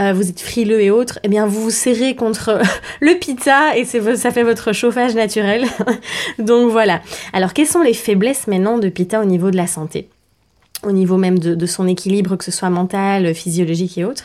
euh, 0.00 0.12
vous 0.12 0.28
êtes 0.28 0.40
frileux 0.40 0.80
et 0.80 0.90
autres, 0.90 1.18
eh 1.22 1.28
bien 1.28 1.46
vous 1.46 1.62
vous 1.62 1.70
serrez 1.70 2.16
contre 2.16 2.60
le 3.00 3.14
pita 3.14 3.76
et 3.76 3.84
ça 3.84 4.30
fait 4.30 4.42
votre 4.42 4.72
chauffage 4.72 5.14
naturel. 5.14 5.66
donc 6.38 6.70
voilà. 6.70 7.00
Alors, 7.32 7.52
quelles 7.52 7.66
sont 7.66 7.82
les 7.82 7.94
faiblesses 7.94 8.46
maintenant 8.46 8.78
de 8.78 8.88
pita 8.88 9.20
au 9.20 9.24
niveau 9.24 9.50
de 9.50 9.56
la 9.56 9.66
santé? 9.66 10.08
Au 10.86 10.92
niveau 10.92 11.16
même 11.16 11.38
de, 11.38 11.66
son 11.66 11.88
équilibre, 11.88 12.36
que 12.36 12.44
ce 12.44 12.50
soit 12.50 12.70
mental, 12.70 13.34
physiologique 13.34 13.98
et 13.98 14.04
autres. 14.04 14.24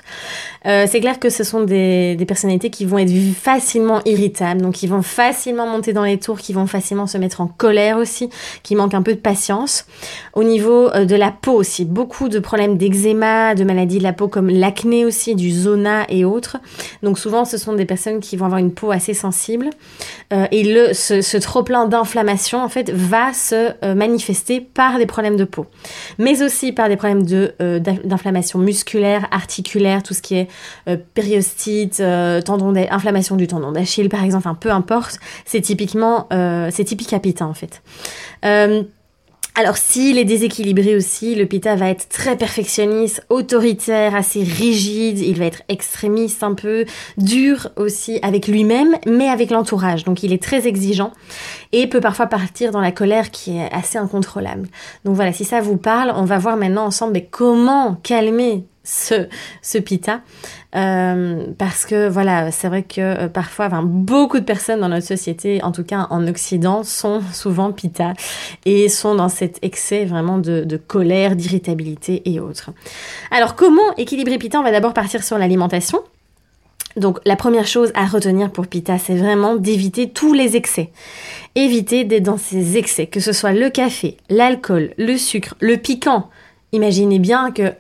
Euh, 0.68 0.86
c'est 0.88 1.00
clair 1.00 1.20
que 1.20 1.30
ce 1.30 1.44
sont 1.44 1.62
des, 1.62 2.18
personnalités 2.28 2.70
qui 2.70 2.86
vont 2.86 3.00
être 3.00 3.12
facilement 3.36 4.02
irritables, 4.06 4.62
donc 4.62 4.76
qui 4.76 4.88
vont 4.88 5.02
facilement 5.02 5.66
monter 5.66 5.92
dans 5.92 6.04
les 6.04 6.20
tours, 6.20 6.38
qui 6.38 6.54
vont 6.54 6.68
facilement 6.68 7.08
se 7.08 7.18
mettre 7.18 7.42
en 7.42 7.48
colère 7.48 7.98
aussi, 7.98 8.30
qui 8.62 8.76
manquent 8.76 8.94
un 8.94 9.02
peu 9.02 9.14
de 9.14 9.20
patience. 9.20 9.86
Au 10.34 10.44
niveau 10.44 10.90
euh, 10.90 11.06
de 11.06 11.16
la 11.16 11.32
peau 11.32 11.54
aussi, 11.54 11.84
beaucoup 11.84 12.30
de 12.30 12.40
problèmes 12.40 12.78
d'eczéma, 12.78 13.56
de 13.56 13.64
maladies 13.64 13.98
de 13.98 14.04
la 14.04 14.14
peau 14.14 14.28
comme 14.28 14.50
l'acné 14.50 15.04
aussi, 15.04 15.34
du 15.34 15.52
zona 15.52 16.06
et 16.10 16.24
autres. 16.26 16.58
Donc 17.02 17.18
souvent, 17.18 17.44
ce 17.44 17.58
sont 17.58 17.74
des 17.74 17.86
personnes 17.86 18.20
qui 18.20 18.38
vont 18.38 18.46
avoir 18.46 18.60
une 18.60 18.72
peau 18.72 18.92
assez 18.92 19.16
sensible. 19.16 19.72
Euh, 20.32 20.46
et 20.52 20.64
le, 20.64 20.94
ce, 20.94 21.22
ce 21.22 21.38
trop-plein 21.38 21.88
d'inflammation, 21.88 22.64
en 22.64 22.70
fait, 22.70 22.92
va 22.92 23.34
se 23.34 23.72
manifester 23.96 24.62
par 24.62 24.98
des 25.00 25.06
problèmes 25.06 25.38
de 25.38 25.44
peau. 25.44 25.66
Mais 26.20 26.44
aussi 26.44 26.51
par 26.72 26.90
des 26.90 26.96
problèmes 26.96 27.26
de, 27.26 27.54
euh, 27.62 27.80
d'inflammation 27.80 28.60
musculaire, 28.60 29.28
articulaire, 29.32 30.04
tout 30.04 30.14
ce 30.14 30.22
qui 30.22 30.36
est 30.36 30.48
euh, 30.88 30.98
périostite, 31.14 32.00
euh, 32.00 32.42
tendon 32.42 32.74
inflammation 32.90 33.36
du 33.36 33.48
tendon 33.48 33.72
d'Achille 33.72 34.10
par 34.10 34.24
exemple, 34.24 34.48
peu 34.60 34.72
importe, 34.72 35.20
c'est 35.46 35.62
typiquement, 35.62 36.28
c'est 36.30 36.84
typique 36.84 37.14
à 37.14 37.20
Pita 37.20 37.46
en 37.46 37.54
fait. 37.54 37.82
Alors 39.54 39.76
s'il 39.76 40.18
est 40.18 40.26
déséquilibré 40.26 40.96
aussi, 40.96 41.36
le 41.36 41.46
Pita 41.46 41.76
va 41.76 41.90
être 41.90 42.08
très 42.08 42.38
perfectionniste, 42.38 43.26
autoritaire, 43.28 44.16
assez 44.16 44.44
rigide, 44.44 45.20
il 45.20 45.38
va 45.38 45.46
être 45.46 45.62
extrémiste 45.68 46.42
un 46.42 46.54
peu, 46.54 46.86
dur 47.18 47.70
aussi 47.76 48.18
avec 48.22 48.48
lui-même, 48.48 48.96
mais 49.06 49.28
avec 49.28 49.52
l'entourage. 49.52 50.06
Donc 50.06 50.24
il 50.24 50.32
est 50.32 50.42
très 50.42 50.68
exigeant 50.68 51.12
et 51.74 51.88
peut 51.88 52.00
parfois 52.00 52.28
partir 52.28 52.72
dans 52.72 52.80
la 52.80 52.94
colère 52.94 53.30
qui 53.30 53.58
est 53.58 53.70
assez 53.74 53.98
incontrôlable. 53.98 54.70
Donc 55.04 55.16
voilà, 55.16 55.34
si 55.34 55.44
ça 55.44 55.60
vous 55.60 55.78
parle, 55.78 56.14
on 56.16 56.24
va 56.24 56.38
voir 56.38 56.56
maintenant 56.56 56.86
ensemble 56.86 57.22
comment 57.30 57.96
calmer 58.04 58.64
ce, 58.84 59.28
ce 59.62 59.78
pita. 59.78 60.22
Euh, 60.76 61.46
parce 61.58 61.86
que 61.86 62.08
voilà, 62.08 62.52
c'est 62.52 62.68
vrai 62.68 62.84
que 62.84 63.02
euh, 63.02 63.28
parfois, 63.28 63.70
beaucoup 63.84 64.40
de 64.40 64.46
personnes 64.46 64.80
dans 64.80 64.90
notre 64.90 65.06
société, 65.06 65.64
en 65.64 65.72
tout 65.72 65.84
cas 65.84 66.08
en 66.10 66.28
Occident, 66.28 66.84
sont 66.84 67.22
souvent 67.34 67.72
pita 67.72 68.14
et 68.66 68.90
sont 68.90 69.16
dans 69.16 69.30
cet 69.30 69.60
excès 69.64 70.06
vraiment 70.06 70.38
de, 70.38 70.64
de 70.64 70.78
colère, 70.78 71.36
d'irritabilité 71.36 72.22
et 72.26 72.40
autres. 72.40 72.72
Alors 73.32 73.56
comment 73.56 73.96
équilibrer 73.98 74.38
pita? 74.38 74.60
On 74.60 74.64
va 74.64 74.72
d'abord 74.72 74.94
partir 74.94 75.24
sur 75.24 75.38
l'alimentation. 75.38 76.00
Donc 76.98 77.20
la 77.26 77.36
première 77.36 77.68
chose 77.68 77.92
à 77.96 78.06
retenir 78.06 78.52
pour 78.52 78.68
Pita, 78.68 78.98
c'est 78.98 79.16
vraiment 79.16 79.56
d'éviter 79.56 80.10
tous 80.10 80.34
les 80.34 80.58
excès. 80.58 80.90
Éviter 81.56 82.04
d'être 82.04 82.24
dans 82.24 82.38
ces 82.38 82.78
excès, 82.78 83.08
que 83.08 83.22
ce 83.22 83.32
soit 83.32 83.54
le 83.54 83.70
café, 83.70 84.18
l'alcool, 84.30 84.92
le 84.98 85.16
sucre, 85.18 85.56
le 85.62 85.78
piquant. 85.78 86.30
Imaginez 86.74 87.20
bien 87.20 87.52
que 87.52 87.74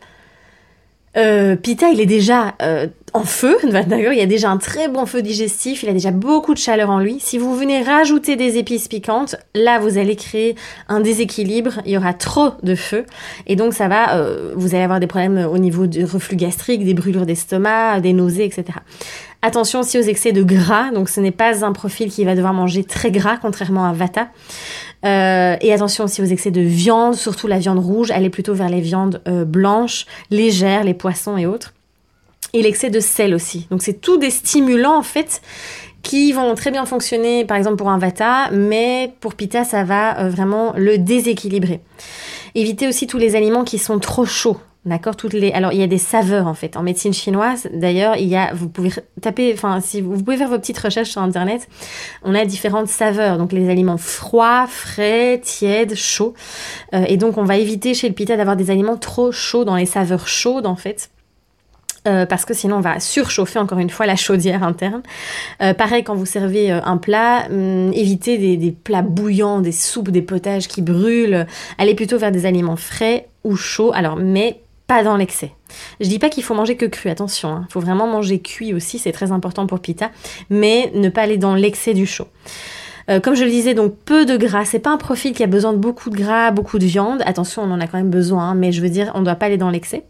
Euh, 1.17 1.55
Pita, 1.57 1.89
il 1.89 1.99
est 1.99 2.05
déjà 2.05 2.55
euh, 2.61 2.87
en 3.13 3.23
feu, 3.23 3.57
d'accord 3.63 4.13
Il 4.13 4.19
y 4.19 4.21
a 4.21 4.25
déjà 4.25 4.49
un 4.49 4.57
très 4.57 4.87
bon 4.87 5.05
feu 5.05 5.21
digestif, 5.21 5.83
il 5.83 5.89
a 5.89 5.93
déjà 5.93 6.11
beaucoup 6.11 6.53
de 6.53 6.59
chaleur 6.59 6.89
en 6.89 6.99
lui. 6.99 7.17
Si 7.19 7.37
vous 7.37 7.55
venez 7.55 7.83
rajouter 7.83 8.35
des 8.35 8.57
épices 8.57 8.87
piquantes, 8.87 9.35
là, 9.53 9.79
vous 9.79 9.97
allez 9.97 10.15
créer 10.15 10.55
un 10.87 11.01
déséquilibre, 11.01 11.81
il 11.85 11.91
y 11.91 11.97
aura 11.97 12.13
trop 12.13 12.51
de 12.63 12.75
feu, 12.75 13.05
et 13.47 13.55
donc 13.55 13.73
ça 13.73 13.87
va, 13.87 14.15
euh, 14.15 14.53
vous 14.55 14.73
allez 14.73 14.83
avoir 14.83 14.99
des 14.99 15.07
problèmes 15.07 15.45
au 15.51 15.57
niveau 15.57 15.85
du 15.87 16.05
reflux 16.05 16.37
gastrique, 16.37 16.85
des 16.85 16.93
brûlures 16.93 17.25
d'estomac, 17.25 17.99
des 17.99 18.13
nausées, 18.13 18.45
etc. 18.45 18.79
Attention 19.43 19.79
aussi 19.79 19.97
aux 19.97 20.03
excès 20.03 20.33
de 20.33 20.43
gras, 20.43 20.91
donc 20.91 21.09
ce 21.09 21.19
n'est 21.19 21.31
pas 21.31 21.65
un 21.65 21.73
profil 21.73 22.11
qui 22.11 22.23
va 22.25 22.35
devoir 22.35 22.53
manger 22.53 22.83
très 22.83 23.09
gras, 23.09 23.37
contrairement 23.37 23.85
à 23.85 23.93
Vata. 23.93 24.27
Euh, 25.03 25.55
et 25.61 25.73
attention 25.73 26.03
aussi 26.03 26.21
aux 26.21 26.25
excès 26.25 26.51
de 26.51 26.61
viande, 26.61 27.15
surtout 27.15 27.47
la 27.47 27.57
viande 27.57 27.79
rouge, 27.79 28.11
allez 28.11 28.29
plutôt 28.29 28.53
vers 28.53 28.69
les 28.69 28.81
viandes 28.81 29.19
euh, 29.27 29.43
blanches, 29.43 30.05
légères, 30.29 30.83
les 30.83 30.93
poissons 30.93 31.37
et 31.37 31.47
autres. 31.47 31.73
Et 32.53 32.61
l'excès 32.61 32.91
de 32.91 32.99
sel 32.99 33.33
aussi. 33.33 33.65
Donc 33.71 33.81
c'est 33.81 33.99
tout 33.99 34.17
des 34.17 34.29
stimulants 34.29 34.97
en 34.97 35.03
fait 35.03 35.41
qui 36.03 36.33
vont 36.33 36.53
très 36.53 36.69
bien 36.69 36.85
fonctionner 36.85 37.45
par 37.45 37.57
exemple 37.57 37.77
pour 37.77 37.89
un 37.89 37.97
vata, 37.97 38.51
mais 38.51 39.13
pour 39.21 39.33
Pitta 39.33 39.63
ça 39.63 39.83
va 39.83 40.19
euh, 40.19 40.29
vraiment 40.29 40.73
le 40.75 40.99
déséquilibrer. 40.99 41.79
Évitez 42.53 42.87
aussi 42.87 43.07
tous 43.07 43.17
les 43.17 43.35
aliments 43.35 43.63
qui 43.63 43.79
sont 43.79 43.97
trop 43.97 44.25
chauds. 44.25 44.57
D'accord, 44.83 45.15
toutes 45.15 45.33
les. 45.33 45.51
Alors 45.51 45.73
il 45.73 45.79
y 45.79 45.83
a 45.83 45.87
des 45.87 45.99
saveurs 45.99 46.47
en 46.47 46.55
fait 46.55 46.75
en 46.75 46.81
médecine 46.81 47.13
chinoise. 47.13 47.69
D'ailleurs, 47.71 48.15
il 48.17 48.27
y 48.27 48.35
a, 48.35 48.51
vous 48.51 48.67
pouvez 48.67 48.89
taper, 49.21 49.53
enfin 49.53 49.79
si 49.79 50.01
vous 50.01 50.23
pouvez 50.23 50.37
faire 50.37 50.49
vos 50.49 50.57
petites 50.57 50.79
recherches 50.79 51.11
sur 51.11 51.21
internet, 51.21 51.67
on 52.23 52.33
a 52.33 52.45
différentes 52.45 52.87
saveurs. 52.87 53.37
Donc 53.37 53.51
les 53.51 53.69
aliments 53.69 53.99
froids, 53.99 54.65
frais, 54.67 55.39
tièdes, 55.43 55.93
chauds. 55.93 56.33
Euh, 56.95 57.05
et 57.07 57.17
donc 57.17 57.37
on 57.37 57.43
va 57.43 57.57
éviter 57.57 57.93
chez 57.93 58.09
le 58.09 58.15
pita 58.15 58.35
d'avoir 58.35 58.55
des 58.55 58.71
aliments 58.71 58.97
trop 58.97 59.31
chauds 59.31 59.65
dans 59.65 59.75
les 59.75 59.85
saveurs 59.85 60.27
chaudes 60.27 60.65
en 60.65 60.75
fait. 60.75 61.11
Euh, 62.07 62.25
parce 62.25 62.45
que 62.45 62.55
sinon 62.55 62.77
on 62.77 62.81
va 62.81 62.99
surchauffer 62.99 63.59
encore 63.59 63.77
une 63.77 63.91
fois 63.91 64.07
la 64.07 64.15
chaudière 64.15 64.63
interne. 64.63 65.03
Euh, 65.61 65.75
pareil 65.75 66.03
quand 66.03 66.15
vous 66.15 66.25
servez 66.25 66.71
un 66.71 66.97
plat, 66.97 67.45
hum, 67.51 67.93
évitez 67.93 68.57
des, 68.57 68.71
plats 68.71 69.03
bouillants, 69.03 69.59
des 69.59 69.71
soupes, 69.71 70.09
des 70.09 70.23
potages 70.23 70.67
qui 70.67 70.81
brûlent. 70.81 71.45
Allez 71.77 71.93
plutôt 71.93 72.17
vers 72.17 72.31
des 72.31 72.47
aliments 72.47 72.77
frais 72.77 73.27
ou 73.43 73.55
chauds. 73.55 73.91
Alors 73.93 74.15
mais 74.15 74.59
dans 75.03 75.17
l'excès. 75.17 75.51
Je 75.99 76.07
dis 76.07 76.19
pas 76.19 76.29
qu'il 76.29 76.43
faut 76.43 76.53
manger 76.53 76.75
que 76.75 76.85
cru, 76.85 77.09
attention, 77.09 77.49
il 77.49 77.53
hein. 77.53 77.67
faut 77.69 77.79
vraiment 77.79 78.07
manger 78.07 78.39
cuit 78.39 78.73
aussi, 78.73 78.99
c'est 78.99 79.11
très 79.11 79.31
important 79.31 79.65
pour 79.67 79.79
pita, 79.79 80.11
mais 80.49 80.91
ne 80.93 81.09
pas 81.09 81.21
aller 81.21 81.37
dans 81.37 81.55
l'excès 81.55 81.93
du 81.93 82.05
chaud. 82.05 82.27
Euh, 83.09 83.19
comme 83.19 83.35
je 83.35 83.43
le 83.43 83.49
disais, 83.49 83.73
donc 83.73 83.95
peu 84.05 84.25
de 84.25 84.37
gras. 84.37 84.65
C'est 84.65 84.79
pas 84.79 84.91
un 84.91 84.97
profil 84.97 85.33
qui 85.33 85.43
a 85.43 85.47
besoin 85.47 85.73
de 85.73 85.77
beaucoup 85.77 86.09
de 86.09 86.15
gras, 86.15 86.51
beaucoup 86.51 86.77
de 86.77 86.85
viande. 86.85 87.23
Attention, 87.25 87.63
on 87.63 87.71
en 87.71 87.81
a 87.81 87.87
quand 87.87 87.97
même 87.97 88.11
besoin, 88.11 88.49
hein, 88.49 88.55
mais 88.55 88.71
je 88.71 88.81
veux 88.81 88.89
dire, 88.89 89.11
on 89.15 89.21
doit 89.21 89.35
pas 89.35 89.47
aller 89.47 89.57
dans 89.57 89.71
l'excès. 89.71 90.05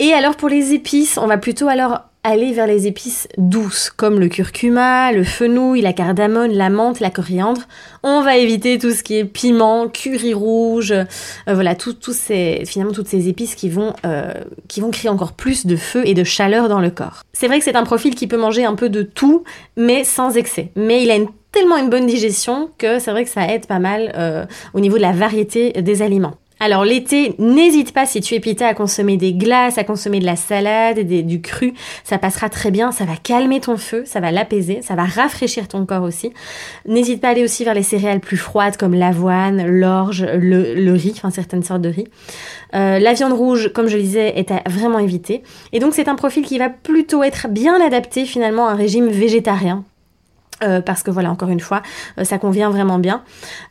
Et 0.00 0.12
alors 0.12 0.36
pour 0.36 0.48
les 0.48 0.72
épices, 0.72 1.18
on 1.18 1.26
va 1.26 1.38
plutôt 1.38 1.68
alors 1.68 2.00
aller 2.24 2.52
vers 2.52 2.66
les 2.66 2.86
épices 2.86 3.28
douces, 3.36 3.90
comme 3.90 4.18
le 4.18 4.28
curcuma, 4.28 5.12
le 5.12 5.22
fenouil, 5.22 5.82
la 5.82 5.92
cardamone, 5.92 6.52
la 6.52 6.70
menthe, 6.70 6.98
la 7.00 7.10
coriandre. 7.10 7.60
On 8.02 8.22
va 8.22 8.36
éviter 8.38 8.78
tout 8.78 8.90
ce 8.90 9.02
qui 9.02 9.16
est 9.18 9.24
piment, 9.24 9.88
curry 9.88 10.34
rouge, 10.34 10.92
euh, 10.92 11.04
voilà, 11.46 11.74
tout, 11.74 11.94
ces, 12.12 12.62
finalement 12.66 12.92
toutes 12.92 13.08
ces 13.08 13.28
épices 13.28 13.54
qui 13.54 13.68
vont, 13.68 13.92
euh, 14.06 14.32
qui 14.68 14.80
vont 14.80 14.90
créer 14.90 15.10
encore 15.10 15.32
plus 15.32 15.66
de 15.66 15.76
feu 15.76 16.02
et 16.06 16.14
de 16.14 16.24
chaleur 16.24 16.68
dans 16.68 16.80
le 16.80 16.90
corps. 16.90 17.22
C'est 17.32 17.46
vrai 17.46 17.58
que 17.58 17.64
c'est 17.64 17.76
un 17.76 17.84
profil 17.84 18.14
qui 18.14 18.26
peut 18.26 18.38
manger 18.38 18.64
un 18.64 18.74
peu 18.74 18.88
de 18.88 19.02
tout, 19.02 19.44
mais 19.76 20.02
sans 20.02 20.36
excès. 20.36 20.70
Mais 20.76 21.02
il 21.02 21.10
a 21.10 21.16
tellement 21.52 21.76
une 21.76 21.90
bonne 21.90 22.06
digestion 22.06 22.70
que 22.78 22.98
c'est 22.98 23.10
vrai 23.10 23.24
que 23.24 23.30
ça 23.30 23.46
aide 23.46 23.66
pas 23.66 23.78
mal 23.78 24.12
euh, 24.16 24.44
au 24.72 24.80
niveau 24.80 24.96
de 24.96 25.02
la 25.02 25.12
variété 25.12 25.70
des 25.72 26.02
aliments. 26.02 26.34
Alors 26.60 26.84
l'été, 26.84 27.34
n'hésite 27.38 27.92
pas 27.92 28.06
si 28.06 28.20
tu 28.20 28.34
es 28.34 28.40
pita 28.40 28.68
à 28.68 28.74
consommer 28.74 29.16
des 29.16 29.34
glaces, 29.34 29.76
à 29.76 29.84
consommer 29.84 30.20
de 30.20 30.24
la 30.24 30.36
salade, 30.36 31.00
du 31.00 31.40
cru, 31.40 31.74
ça 32.04 32.16
passera 32.16 32.48
très 32.48 32.70
bien, 32.70 32.92
ça 32.92 33.04
va 33.04 33.16
calmer 33.16 33.60
ton 33.60 33.76
feu, 33.76 34.04
ça 34.06 34.20
va 34.20 34.30
l'apaiser, 34.30 34.80
ça 34.80 34.94
va 34.94 35.04
rafraîchir 35.04 35.66
ton 35.66 35.84
corps 35.84 36.04
aussi. 36.04 36.32
N'hésite 36.86 37.20
pas 37.20 37.28
à 37.28 37.30
aller 37.32 37.42
aussi 37.42 37.64
vers 37.64 37.74
les 37.74 37.82
céréales 37.82 38.20
plus 38.20 38.36
froides 38.36 38.76
comme 38.76 38.94
l'avoine, 38.94 39.66
l'orge, 39.66 40.24
le, 40.24 40.92
riz, 40.92 41.12
enfin 41.16 41.30
certaines 41.30 41.64
sortes 41.64 41.82
de 41.82 41.88
riz. 41.88 42.06
Euh, 42.74 42.98
la 42.98 43.12
viande 43.14 43.32
rouge, 43.32 43.72
comme 43.74 43.88
je 43.88 43.96
le 43.96 44.02
disais, 44.02 44.38
est 44.38 44.50
à 44.52 44.62
vraiment 44.66 45.00
éviter. 45.00 45.42
Et 45.72 45.80
donc 45.80 45.92
c'est 45.92 46.08
un 46.08 46.14
profil 46.14 46.44
qui 46.44 46.58
va 46.58 46.70
plutôt 46.70 47.24
être 47.24 47.48
bien 47.48 47.84
adapté 47.84 48.24
finalement 48.26 48.68
à 48.68 48.72
un 48.72 48.76
régime 48.76 49.08
végétarien 49.08 49.84
euh, 50.62 50.80
parce 50.80 51.02
que 51.02 51.10
voilà, 51.10 51.30
encore 51.30 51.48
une 51.48 51.60
fois, 51.60 51.82
euh, 52.18 52.24
ça 52.24 52.38
convient 52.38 52.70
vraiment 52.70 52.98
bien. 52.98 53.22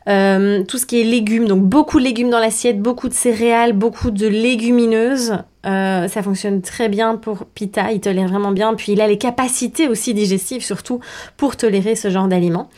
Euh, 0.08 0.64
tout 0.64 0.76
ce 0.76 0.84
qui 0.84 1.00
est 1.00 1.04
légumes, 1.04 1.46
donc 1.46 1.62
beaucoup 1.62 1.98
de 1.98 2.04
légumes 2.04 2.30
dans 2.30 2.38
l'assiette, 2.38 2.80
beaucoup 2.80 3.08
de 3.08 3.14
céréales, 3.14 3.72
beaucoup 3.72 4.10
de 4.10 4.26
légumineuses, 4.26 5.38
ça 5.64 6.22
fonctionne 6.22 6.60
très 6.60 6.90
bien 6.90 7.16
pour 7.16 7.46
Pita, 7.46 7.90
il 7.90 8.00
tolère 8.00 8.28
vraiment 8.28 8.52
bien, 8.52 8.74
puis 8.74 8.92
il 8.92 9.00
a 9.00 9.06
les 9.06 9.16
capacités 9.16 9.88
aussi 9.88 10.12
digestives 10.12 10.62
surtout 10.62 11.00
pour 11.38 11.56
tolérer 11.56 11.96
ce 11.96 12.10
genre 12.10 12.28
d'aliments. 12.28 12.68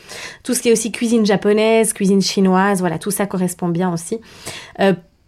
Tout 0.44 0.54
ce 0.54 0.62
qui 0.62 0.68
est 0.68 0.72
aussi 0.72 0.92
cuisine 0.92 1.26
japonaise, 1.26 1.92
cuisine 1.92 2.22
chinoise, 2.22 2.78
voilà, 2.78 3.00
tout 3.00 3.10
ça 3.10 3.26
correspond 3.26 3.68
bien 3.68 3.92
aussi. 3.92 4.20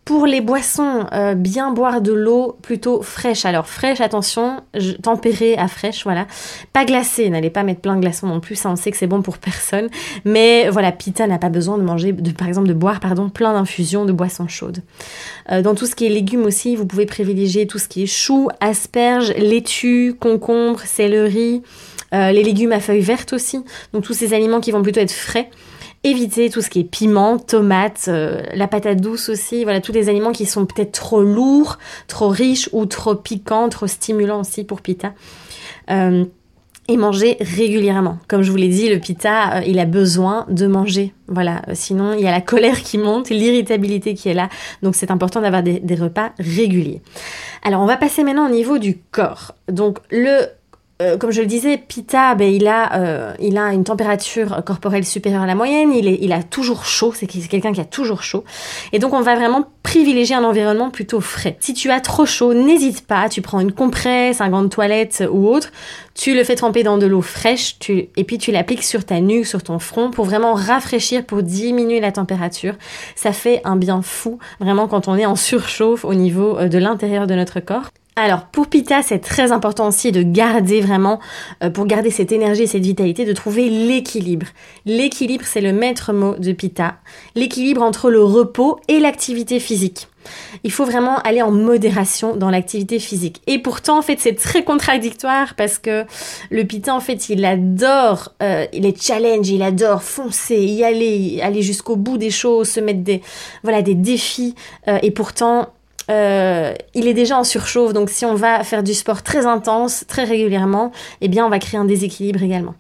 Pour 0.08 0.24
les 0.24 0.40
boissons, 0.40 1.04
euh, 1.12 1.34
bien 1.34 1.70
boire 1.70 2.00
de 2.00 2.14
l'eau 2.14 2.56
plutôt 2.62 3.02
fraîche. 3.02 3.44
Alors 3.44 3.66
fraîche, 3.66 4.00
attention, 4.00 4.62
tempérée 5.02 5.54
à 5.58 5.68
fraîche, 5.68 6.04
voilà. 6.04 6.26
Pas 6.72 6.86
glacée, 6.86 7.28
n'allez 7.28 7.50
pas 7.50 7.62
mettre 7.62 7.82
plein 7.82 7.94
de 7.94 8.00
glaçons 8.00 8.26
non 8.26 8.40
plus, 8.40 8.54
ça 8.54 8.70
on 8.70 8.76
sait 8.76 8.90
que 8.90 8.96
c'est 8.96 9.06
bon 9.06 9.20
pour 9.20 9.36
personne. 9.36 9.90
Mais 10.24 10.70
voilà, 10.70 10.92
Pita 10.92 11.26
n'a 11.26 11.36
pas 11.36 11.50
besoin 11.50 11.76
de 11.76 11.82
manger, 11.82 12.12
de, 12.12 12.30
par 12.30 12.48
exemple 12.48 12.68
de 12.68 12.72
boire 12.72 13.00
pardon, 13.00 13.28
plein 13.28 13.52
d'infusions 13.52 14.06
de 14.06 14.12
boissons 14.12 14.48
chaudes. 14.48 14.82
Euh, 15.52 15.60
dans 15.60 15.74
tout 15.74 15.84
ce 15.84 15.94
qui 15.94 16.06
est 16.06 16.08
légumes 16.08 16.46
aussi, 16.46 16.74
vous 16.74 16.86
pouvez 16.86 17.04
privilégier 17.04 17.66
tout 17.66 17.78
ce 17.78 17.86
qui 17.86 18.04
est 18.04 18.06
choux, 18.06 18.48
asperges, 18.60 19.34
laitue, 19.34 20.14
concombre, 20.18 20.80
céleri, 20.86 21.60
euh, 22.14 22.32
les 22.32 22.42
légumes 22.42 22.72
à 22.72 22.80
feuilles 22.80 23.02
vertes 23.02 23.34
aussi. 23.34 23.62
Donc 23.92 24.04
tous 24.04 24.14
ces 24.14 24.32
aliments 24.32 24.60
qui 24.60 24.70
vont 24.70 24.82
plutôt 24.82 25.00
être 25.00 25.12
frais. 25.12 25.50
Évitez 26.04 26.48
tout 26.48 26.60
ce 26.60 26.70
qui 26.70 26.80
est 26.80 26.84
piment, 26.84 27.38
tomate, 27.38 28.06
euh, 28.08 28.42
la 28.54 28.68
patate 28.68 29.00
douce 29.00 29.28
aussi, 29.28 29.64
voilà, 29.64 29.80
tous 29.80 29.92
les 29.92 30.08
aliments 30.08 30.30
qui 30.30 30.46
sont 30.46 30.64
peut-être 30.64 30.92
trop 30.92 31.22
lourds, 31.22 31.78
trop 32.06 32.28
riches 32.28 32.68
ou 32.72 32.86
trop 32.86 33.16
piquants, 33.16 33.68
trop 33.68 33.88
stimulants 33.88 34.40
aussi 34.40 34.62
pour 34.62 34.80
pita. 34.80 35.14
Euh, 35.90 36.24
et 36.90 36.96
manger 36.96 37.36
régulièrement. 37.40 38.18
Comme 38.28 38.42
je 38.42 38.50
vous 38.50 38.56
l'ai 38.56 38.68
dit, 38.68 38.88
le 38.88 38.98
pita, 38.98 39.56
euh, 39.56 39.62
il 39.66 39.78
a 39.78 39.84
besoin 39.84 40.46
de 40.48 40.66
manger. 40.66 41.12
Voilà, 41.26 41.62
sinon 41.74 42.14
il 42.14 42.20
y 42.20 42.26
a 42.26 42.30
la 42.30 42.40
colère 42.40 42.80
qui 42.80 42.96
monte, 42.96 43.28
l'irritabilité 43.28 44.14
qui 44.14 44.28
est 44.30 44.34
là. 44.34 44.48
Donc 44.82 44.94
c'est 44.94 45.10
important 45.10 45.42
d'avoir 45.42 45.62
des, 45.62 45.80
des, 45.80 45.94
repas 45.96 46.30
réguliers. 46.38 47.02
Alors 47.62 47.82
on 47.82 47.86
va 47.86 47.98
passer 47.98 48.24
maintenant 48.24 48.46
au 48.46 48.50
niveau 48.50 48.78
du 48.78 48.98
corps. 49.10 49.54
Donc 49.68 49.98
le 50.10 50.46
euh, 51.00 51.16
comme 51.16 51.30
je 51.30 51.40
le 51.40 51.46
disais, 51.46 51.76
Pita, 51.76 52.34
ben, 52.34 52.52
il, 52.52 52.66
a, 52.66 52.96
euh, 52.96 53.34
il 53.38 53.56
a 53.56 53.72
une 53.72 53.84
température 53.84 54.64
corporelle 54.64 55.04
supérieure 55.04 55.42
à 55.42 55.46
la 55.46 55.54
moyenne, 55.54 55.92
il, 55.92 56.08
est, 56.08 56.18
il 56.20 56.32
a 56.32 56.42
toujours 56.42 56.84
chaud, 56.84 57.12
c'est 57.14 57.26
quelqu'un 57.26 57.72
qui 57.72 57.80
a 57.80 57.84
toujours 57.84 58.24
chaud. 58.24 58.44
Et 58.92 58.98
donc 58.98 59.12
on 59.12 59.20
va 59.20 59.36
vraiment 59.36 59.64
privilégier 59.84 60.34
un 60.34 60.42
environnement 60.42 60.90
plutôt 60.90 61.20
frais. 61.20 61.56
Si 61.60 61.72
tu 61.72 61.90
as 61.90 62.00
trop 62.00 62.26
chaud, 62.26 62.52
n'hésite 62.52 63.06
pas, 63.06 63.28
tu 63.28 63.42
prends 63.42 63.60
une 63.60 63.72
compresse, 63.72 64.40
un 64.40 64.48
gant 64.48 64.62
de 64.62 64.68
toilette 64.68 65.22
ou 65.30 65.48
autre, 65.48 65.70
tu 66.14 66.34
le 66.34 66.42
fais 66.42 66.56
tremper 66.56 66.82
dans 66.82 66.98
de 66.98 67.06
l'eau 67.06 67.22
fraîche 67.22 67.78
tu, 67.78 68.08
et 68.16 68.24
puis 68.24 68.38
tu 68.38 68.50
l'appliques 68.50 68.82
sur 68.82 69.04
ta 69.04 69.20
nuque, 69.20 69.46
sur 69.46 69.62
ton 69.62 69.78
front 69.78 70.10
pour 70.10 70.24
vraiment 70.24 70.54
rafraîchir, 70.54 71.24
pour 71.24 71.44
diminuer 71.44 72.00
la 72.00 72.10
température. 72.10 72.74
Ça 73.14 73.32
fait 73.32 73.60
un 73.64 73.76
bien 73.76 74.02
fou, 74.02 74.40
vraiment 74.58 74.88
quand 74.88 75.06
on 75.06 75.16
est 75.16 75.26
en 75.26 75.36
surchauffe 75.36 76.04
au 76.04 76.14
niveau 76.14 76.58
euh, 76.58 76.68
de 76.68 76.78
l'intérieur 76.78 77.28
de 77.28 77.34
notre 77.34 77.60
corps. 77.60 77.90
Alors 78.20 78.46
pour 78.46 78.66
Pita, 78.66 79.00
c'est 79.04 79.20
très 79.20 79.52
important 79.52 79.86
aussi 79.86 80.10
de 80.10 80.24
garder 80.24 80.80
vraiment, 80.80 81.20
euh, 81.62 81.70
pour 81.70 81.86
garder 81.86 82.10
cette 82.10 82.32
énergie 82.32 82.64
et 82.64 82.66
cette 82.66 82.82
vitalité, 82.82 83.24
de 83.24 83.32
trouver 83.32 83.70
l'équilibre. 83.70 84.46
L'équilibre, 84.86 85.44
c'est 85.46 85.60
le 85.60 85.72
maître 85.72 86.12
mot 86.12 86.34
de 86.34 86.50
Pita. 86.50 86.96
L'équilibre 87.36 87.80
entre 87.80 88.10
le 88.10 88.20
repos 88.20 88.80
et 88.88 88.98
l'activité 88.98 89.60
physique. 89.60 90.08
Il 90.64 90.72
faut 90.72 90.84
vraiment 90.84 91.18
aller 91.18 91.42
en 91.42 91.52
modération 91.52 92.34
dans 92.34 92.50
l'activité 92.50 92.98
physique. 92.98 93.40
Et 93.46 93.60
pourtant, 93.60 93.98
en 93.98 94.02
fait, 94.02 94.18
c'est 94.18 94.34
très 94.34 94.64
contradictoire 94.64 95.54
parce 95.54 95.78
que 95.78 96.04
le 96.50 96.64
Pita, 96.64 96.92
en 96.92 97.00
fait, 97.00 97.28
il 97.28 97.44
adore 97.44 98.34
euh, 98.42 98.66
les 98.72 98.96
challenges, 98.96 99.48
il 99.48 99.62
adore 99.62 100.02
foncer, 100.02 100.58
y 100.58 100.82
aller, 100.82 101.40
aller 101.40 101.62
jusqu'au 101.62 101.94
bout 101.94 102.18
des 102.18 102.30
choses, 102.30 102.68
se 102.68 102.80
mettre 102.80 103.04
des, 103.04 103.22
voilà, 103.62 103.80
des 103.80 103.94
défis. 103.94 104.56
Euh, 104.88 104.98
et 105.02 105.12
pourtant, 105.12 105.68
euh, 106.10 106.74
il 106.94 107.06
est 107.06 107.14
déjà 107.14 107.38
en 107.38 107.44
surchauffe, 107.44 107.92
donc 107.92 108.10
si 108.10 108.24
on 108.24 108.34
va 108.34 108.64
faire 108.64 108.82
du 108.82 108.94
sport 108.94 109.22
très 109.22 109.46
intense, 109.46 110.04
très 110.08 110.24
régulièrement, 110.24 110.92
eh 111.20 111.28
bien 111.28 111.46
on 111.46 111.50
va 111.50 111.58
créer 111.58 111.78
un 111.78 111.84
déséquilibre 111.84 112.42
également. 112.42 112.74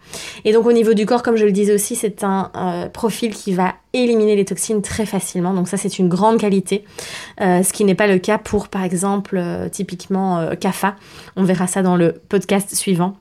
Et 0.44 0.52
donc 0.52 0.66
au 0.66 0.72
niveau 0.72 0.94
du 0.94 1.06
corps, 1.06 1.22
comme 1.22 1.36
je 1.36 1.44
le 1.44 1.52
disais 1.52 1.74
aussi, 1.74 1.96
c'est 1.96 2.24
un 2.24 2.50
euh, 2.56 2.88
profil 2.88 3.34
qui 3.34 3.52
va 3.52 3.74
éliminer 3.92 4.36
les 4.36 4.44
toxines 4.44 4.82
très 4.82 5.06
facilement, 5.06 5.54
donc 5.54 5.68
ça 5.68 5.76
c'est 5.76 5.98
une 5.98 6.08
grande 6.08 6.38
qualité, 6.38 6.84
euh, 7.40 7.62
ce 7.62 7.72
qui 7.72 7.84
n'est 7.84 7.94
pas 7.94 8.06
le 8.06 8.18
cas 8.18 8.38
pour 8.38 8.68
par 8.68 8.84
exemple 8.84 9.42
typiquement 9.72 10.50
CAFA, 10.60 10.96
on 11.36 11.44
verra 11.44 11.66
ça 11.66 11.82
dans 11.82 11.96
le 11.96 12.20
podcast 12.28 12.74
suivant. 12.74 13.14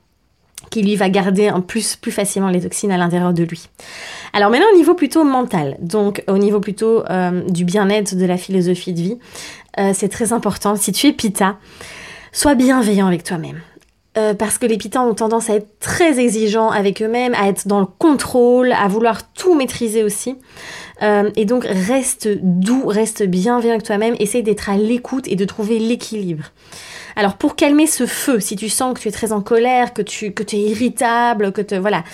Qui 0.70 0.82
lui 0.82 0.96
va 0.96 1.08
garder 1.08 1.48
un 1.48 1.60
plus, 1.60 1.96
plus 1.96 2.12
facilement 2.12 2.48
les 2.48 2.60
toxines 2.60 2.92
à 2.92 2.96
l'intérieur 2.96 3.32
de 3.32 3.42
lui. 3.42 3.68
Alors 4.32 4.50
maintenant 4.50 4.66
au 4.72 4.76
niveau 4.76 4.94
plutôt 4.94 5.24
mental, 5.24 5.76
donc 5.80 6.22
au 6.28 6.38
niveau 6.38 6.60
plutôt 6.60 7.04
euh, 7.08 7.42
du 7.48 7.64
bien-être, 7.64 8.16
de 8.16 8.24
la 8.24 8.36
philosophie 8.36 8.92
de 8.92 9.00
vie, 9.00 9.18
euh, 9.78 9.92
c'est 9.94 10.08
très 10.08 10.32
important. 10.32 10.76
Si 10.76 10.92
tu 10.92 11.06
es 11.06 11.12
pita, 11.12 11.56
sois 12.32 12.54
bienveillant 12.54 13.06
avec 13.06 13.24
toi-même. 13.24 13.60
Euh, 14.16 14.34
parce 14.34 14.58
que 14.58 14.66
les 14.66 14.78
pitans 14.78 15.06
ont 15.06 15.14
tendance 15.14 15.48
à 15.48 15.54
être 15.54 15.78
très 15.78 16.18
exigeants 16.18 16.70
avec 16.70 17.02
eux-mêmes, 17.02 17.34
à 17.34 17.48
être 17.48 17.68
dans 17.68 17.78
le 17.78 17.86
contrôle, 17.86 18.72
à 18.72 18.88
vouloir 18.88 19.32
tout 19.32 19.54
maîtriser 19.54 20.02
aussi. 20.02 20.34
et 21.00 21.44
donc 21.44 21.64
reste 21.64 22.28
doux, 22.42 22.84
reste 22.86 23.22
bienveillant 23.22 23.74
avec 23.74 23.84
toi-même, 23.84 24.16
essaye 24.18 24.42
d'être 24.42 24.70
à 24.70 24.76
l'écoute 24.76 25.28
et 25.28 25.36
de 25.36 25.44
trouver 25.44 25.78
l'équilibre. 25.78 26.44
Alors 27.18 27.34
pour 27.34 27.56
calmer 27.56 27.88
ce 27.88 28.06
feu, 28.06 28.38
si 28.38 28.54
tu 28.54 28.68
sens 28.68 28.94
que 28.94 29.00
tu 29.00 29.08
es 29.08 29.10
très 29.10 29.32
en 29.32 29.40
colère, 29.40 29.92
que 29.92 30.02
tu 30.02 30.32
que 30.32 30.44
es 30.54 30.60
irritable, 30.60 31.50
que 31.50 31.60
te 31.60 31.74
voilà, 31.74 32.04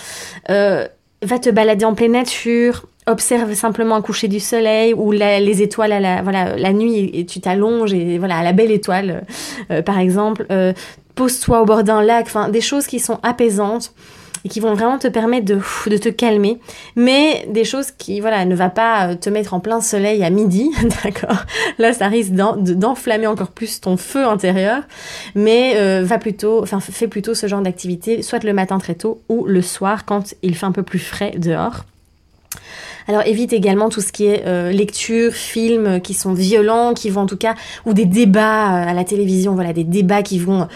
euh, 0.49 0.87
va 1.21 1.37
te 1.37 1.51
balader 1.51 1.85
en 1.85 1.93
pleine 1.93 2.13
nature. 2.13 2.87
Observe 3.05 3.53
simplement 3.53 3.95
un 3.95 4.01
coucher 4.01 4.27
du 4.27 4.39
soleil 4.39 4.95
ou 4.95 5.11
les 5.11 5.61
étoiles 5.61 5.91
à 5.91 5.99
la 5.99 6.23
voilà 6.23 6.57
la 6.57 6.73
nuit 6.73 7.11
et, 7.13 7.23
tu 7.27 7.39
t'allonges 7.39 7.93
et 7.93 8.17
voilà 8.17 8.37
à 8.37 8.43
la 8.43 8.51
belle 8.51 8.71
étoile 8.71 9.27
euh, 9.69 9.83
par 9.83 9.99
exemple. 9.99 10.47
Euh, 10.51 10.73
pose-toi 11.13 11.61
au 11.61 11.65
bord 11.65 11.83
d'un 11.83 12.01
lac, 12.01 12.25
enfin 12.25 12.49
des 12.49 12.61
choses 12.61 12.87
qui 12.87 12.99
sont 12.99 13.19
apaisantes 13.21 13.93
et 14.45 14.47
qui 14.47 14.59
vont 14.59 14.75
vraiment 14.75 14.99
te 14.99 15.07
permettre 15.07 15.45
de, 15.47 15.97
te 15.97 16.09
calmer. 16.09 16.59
Mais 16.95 17.45
des 17.49 17.65
choses 17.65 17.91
qui, 17.91 18.21
voilà, 18.21 18.45
ne 18.45 18.55
va 18.55 18.69
pas 18.69 19.09
euh, 19.09 19.15
te 19.15 19.29
mettre 19.29 19.55
en 19.55 19.59
plein 19.59 19.81
soleil 19.81 20.23
à 20.23 20.29
midi, 20.29 20.71
d'accord 21.03 21.43
Là, 21.79 21.91
ça 21.93 22.07
risque 22.07 22.31
d'enflammer 22.31 23.27
encore 23.27 23.49
plus 23.49 23.81
ton 23.81 23.97
feu 23.97 24.25
intérieur. 24.25 24.83
Mais 25.33 25.73
euh, 25.77 26.03
va 26.05 26.19
plutôt, 26.19 26.61
enfin, 26.61 26.79
fais 26.79 27.07
plutôt 27.07 27.33
ce 27.33 27.47
genre 27.47 27.61
d'activité, 27.61 28.21
soit 28.21 28.43
le 28.43 28.53
matin 28.53 28.77
très 28.77 28.93
tôt 28.93 29.21
ou 29.29 29.45
le 29.45 29.63
soir 29.63 30.05
quand 30.05 30.35
il 30.43 30.55
fait 30.55 30.67
un 30.67 30.71
peu 30.71 30.83
plus 30.83 30.99
frais 30.99 31.31
dehors. 31.37 31.85
Alors 33.07 33.21
évite 33.25 33.53
également 33.53 33.89
tout 33.89 34.01
ce 34.01 34.11
qui 34.11 34.25
est 34.25 34.43
euh, 34.45 34.71
lecture, 34.71 35.33
films 35.33 36.01
qui 36.01 36.13
sont 36.13 36.33
violents, 36.33 36.93
qui 36.93 37.09
vont 37.09 37.21
en 37.21 37.25
tout 37.25 37.37
cas, 37.37 37.55
ou 37.85 37.93
des 37.93 38.05
débats 38.05 38.83
euh, 38.83 38.89
à 38.89 38.93
la 38.93 39.03
télévision, 39.03 39.53
voilà, 39.53 39.73
des 39.73 39.83
débats 39.83 40.23
qui 40.23 40.39
vont 40.39 40.67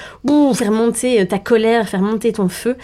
faire 0.53 0.71
monter 0.71 1.21
euh, 1.21 1.25
ta 1.25 1.39
colère, 1.39 1.89
faire 1.89 2.01
monter 2.01 2.31
ton 2.33 2.49
feu. 2.49 2.75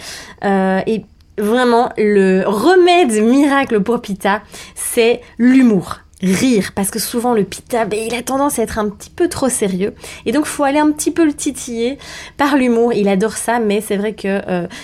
et 0.42 1.04
vraiment, 1.38 1.90
le 1.96 2.44
remède 2.46 3.12
miracle 3.22 3.80
pour 3.80 4.00
Pita, 4.00 4.42
c'est 4.74 5.20
l'humour. 5.38 6.00
Rire 6.22 6.72
parce 6.74 6.90
que 6.90 6.98
souvent 6.98 7.34
le 7.34 7.44
pita 7.44 7.84
ben, 7.84 8.00
il 8.02 8.14
a 8.14 8.22
tendance 8.22 8.58
à 8.58 8.62
être 8.62 8.78
un 8.78 8.88
petit 8.88 9.10
peu 9.10 9.28
trop 9.28 9.50
sérieux. 9.50 9.92
Et 10.24 10.32
donc 10.32 10.46
faut 10.46 10.64
aller 10.64 10.78
un 10.78 10.90
petit 10.90 11.10
peu 11.10 11.26
le 11.26 11.34
titiller 11.34 11.98
par 12.38 12.56
l'humour. 12.56 12.94
Il 12.94 13.06
adore 13.08 13.36
ça 13.36 13.58
mais 13.58 13.82
c'est 13.82 13.98
vrai 13.98 14.14
que 14.14 14.40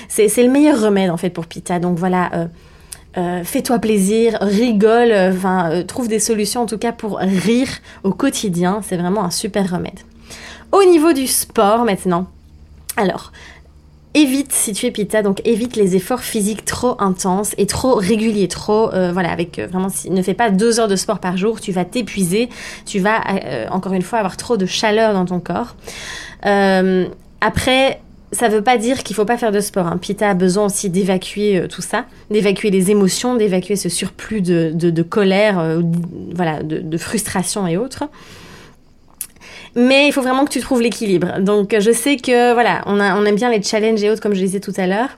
c'est 0.09 0.29
le 0.37 0.51
meilleur 0.51 0.79
remède 0.79 1.09
en 1.09 1.17
fait 1.17 1.31
pour 1.31 1.47
pita. 1.47 1.79
Donc 1.79 1.99
voilà 1.99 2.31
euh, 2.35 2.47
fais-toi 3.45 3.79
plaisir, 3.79 4.39
rigole, 4.41 5.13
euh, 5.13 5.33
euh, 5.45 5.83
trouve 5.83 6.09
des 6.09 6.19
solutions 6.19 6.63
en 6.63 6.67
tout 6.67 6.79
cas 6.79 6.93
pour 6.93 7.19
rire 7.19 7.69
au 8.05 8.13
quotidien. 8.13 8.81
C'est 8.87 8.97
vraiment 8.97 9.25
un 9.25 9.31
super 9.31 9.71
remède. 9.71 10.01
Au 10.73 10.85
niveau 10.85 11.13
du 11.13 11.27
sport 11.27 11.85
maintenant, 11.85 12.27
alors, 12.97 13.33
évite 14.15 14.53
si 14.53 14.73
tu 14.73 14.87
es 14.87 14.91
pita, 14.91 15.23
donc 15.23 15.43
évite 15.45 15.77
les 15.77 15.97
efforts 15.97 16.23
physiques 16.23 16.65
trop 16.65 16.97
intenses 16.99 17.55
et 17.59 17.67
trop 17.67 17.95
réguliers, 17.95 18.49
trop, 18.49 18.91
voilà, 18.91 19.31
avec 19.31 19.59
vraiment, 19.59 19.89
ne 20.11 20.23
fais 20.23 20.35
pas 20.35 20.51
deux 20.51 20.81
heures 20.81 20.89
de 20.89 20.97
sport 20.97 21.19
par 21.19 21.37
jour, 21.37 21.61
tu 21.61 21.73
vas 21.73 21.85
t'épuiser, 21.85 22.49
tu 22.87 22.99
vas 22.99 23.21
encore 23.71 23.93
une 23.93 24.03
fois 24.03 24.19
avoir 24.19 24.37
trop 24.37 24.57
de 24.59 24.67
chaleur 24.67 25.13
dans 25.15 25.25
ton 25.27 25.41
corps. 25.41 25.77
après, 26.43 28.01
ça 28.33 28.49
veut 28.49 28.63
pas 28.63 28.79
dire 28.79 29.03
qu'il 29.03 29.15
faut 29.15 29.25
pas 29.25 29.37
faire 29.37 29.53
de 29.53 29.61
sport. 29.61 29.87
Hein. 29.87 29.99
Pita 29.99 30.31
a 30.31 30.35
besoin 30.35 30.67
aussi 30.67 30.91
d'évacuer 30.91 31.59
euh, 31.59 31.69
tout 31.69 31.83
ça, 31.83 32.07
d'évacuer 32.31 32.71
les 32.71 32.91
émotions, 32.91 33.37
d'évacuer 33.37 33.77
ce 33.77 33.89
surplus 33.89 34.41
de, 34.41 34.73
de, 34.73 35.03
colère, 35.03 35.59
euh, 35.59 35.83
voilà, 36.35 36.63
de, 36.63 36.97
frustration 36.97 37.67
et 37.67 37.77
autres. 37.77 38.05
Mais 39.75 40.07
il 40.07 40.13
faut 40.13 40.23
vraiment 40.23 40.45
que 40.45 40.51
tu 40.51 40.61
trouves 40.61 40.83
l'équilibre. 40.83 41.41
Donc 41.41 41.75
je 41.79 41.93
sais 41.93 42.17
que 42.17 42.53
voilà, 42.53 42.83
on, 42.87 43.01
on 43.01 43.25
aime 43.25 43.37
bien 43.37 43.51
les 43.51 43.63
challenges 43.63 44.03
et 44.03 44.11
autres 44.11 44.21
comme 44.21 44.35
je 44.35 44.41
disais 44.41 44.61
tout 44.61 44.75
à 44.77 44.87
l'heure, 44.87 45.09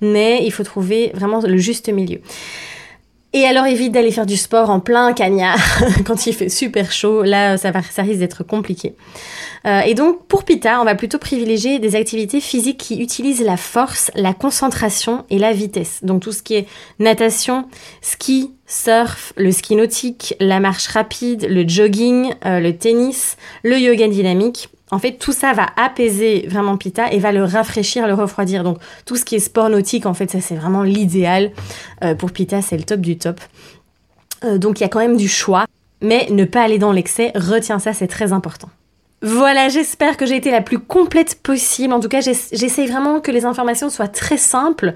mais 0.00 0.44
il 0.44 0.50
faut 0.50 0.64
trouver 0.64 1.12
vraiment 1.14 1.40
le 1.40 1.56
juste 1.56 1.88
milieu. 1.88 2.18
Et 3.34 3.46
alors 3.46 3.64
évite 3.64 3.92
d'aller 3.92 4.10
faire 4.10 4.26
du 4.26 4.36
sport 4.36 4.68
en 4.68 4.80
plein 4.80 5.14
cagnard 5.14 5.58
quand 6.04 6.26
il 6.26 6.34
fait 6.34 6.50
super 6.50 6.92
chaud. 6.92 7.22
Là, 7.22 7.56
ça, 7.56 7.70
va, 7.70 7.80
ça 7.82 8.02
risque 8.02 8.18
d'être 8.18 8.44
compliqué. 8.44 8.94
Euh, 9.64 9.80
et 9.80 9.94
donc 9.94 10.26
pour 10.26 10.44
Pita, 10.44 10.80
on 10.80 10.84
va 10.84 10.94
plutôt 10.94 11.18
privilégier 11.18 11.78
des 11.78 11.96
activités 11.96 12.40
physiques 12.40 12.78
qui 12.78 13.00
utilisent 13.00 13.42
la 13.42 13.56
force, 13.56 14.10
la 14.14 14.34
concentration 14.34 15.24
et 15.30 15.38
la 15.38 15.52
vitesse. 15.52 16.00
Donc 16.02 16.22
tout 16.22 16.32
ce 16.32 16.42
qui 16.42 16.56
est 16.56 16.66
natation, 16.98 17.66
ski, 18.02 18.50
surf, 18.66 19.32
le 19.36 19.50
ski 19.50 19.76
nautique, 19.76 20.34
la 20.38 20.60
marche 20.60 20.88
rapide, 20.88 21.46
le 21.48 21.66
jogging, 21.66 22.34
euh, 22.44 22.60
le 22.60 22.76
tennis, 22.76 23.36
le 23.62 23.78
yoga 23.78 24.08
dynamique. 24.08 24.68
En 24.92 24.98
fait, 24.98 25.12
tout 25.12 25.32
ça 25.32 25.54
va 25.54 25.68
apaiser 25.76 26.46
vraiment 26.48 26.76
Pita 26.76 27.10
et 27.10 27.18
va 27.18 27.32
le 27.32 27.42
rafraîchir, 27.42 28.06
le 28.06 28.12
refroidir. 28.12 28.62
Donc, 28.62 28.76
tout 29.06 29.16
ce 29.16 29.24
qui 29.24 29.36
est 29.36 29.40
sport 29.40 29.70
nautique, 29.70 30.04
en 30.04 30.12
fait, 30.12 30.30
ça 30.30 30.42
c'est 30.42 30.54
vraiment 30.54 30.82
l'idéal. 30.82 31.50
Euh, 32.04 32.14
pour 32.14 32.30
Pita, 32.30 32.60
c'est 32.60 32.76
le 32.76 32.82
top 32.82 33.00
du 33.00 33.16
top. 33.16 33.40
Euh, 34.44 34.58
donc, 34.58 34.78
il 34.78 34.82
y 34.82 34.86
a 34.86 34.90
quand 34.90 34.98
même 34.98 35.16
du 35.16 35.28
choix. 35.28 35.64
Mais 36.02 36.26
ne 36.30 36.44
pas 36.44 36.62
aller 36.62 36.78
dans 36.78 36.92
l'excès, 36.92 37.32
retiens 37.34 37.78
ça, 37.78 37.94
c'est 37.94 38.06
très 38.06 38.34
important. 38.34 38.68
Voilà, 39.22 39.68
j'espère 39.68 40.16
que 40.16 40.26
j'ai 40.26 40.36
été 40.36 40.50
la 40.50 40.60
plus 40.60 40.80
complète 40.80 41.40
possible. 41.42 41.94
En 41.94 42.00
tout 42.00 42.08
cas, 42.08 42.20
j'essaye 42.20 42.88
vraiment 42.88 43.20
que 43.20 43.30
les 43.30 43.46
informations 43.46 43.88
soient 43.88 44.08
très 44.08 44.36
simples. 44.36 44.92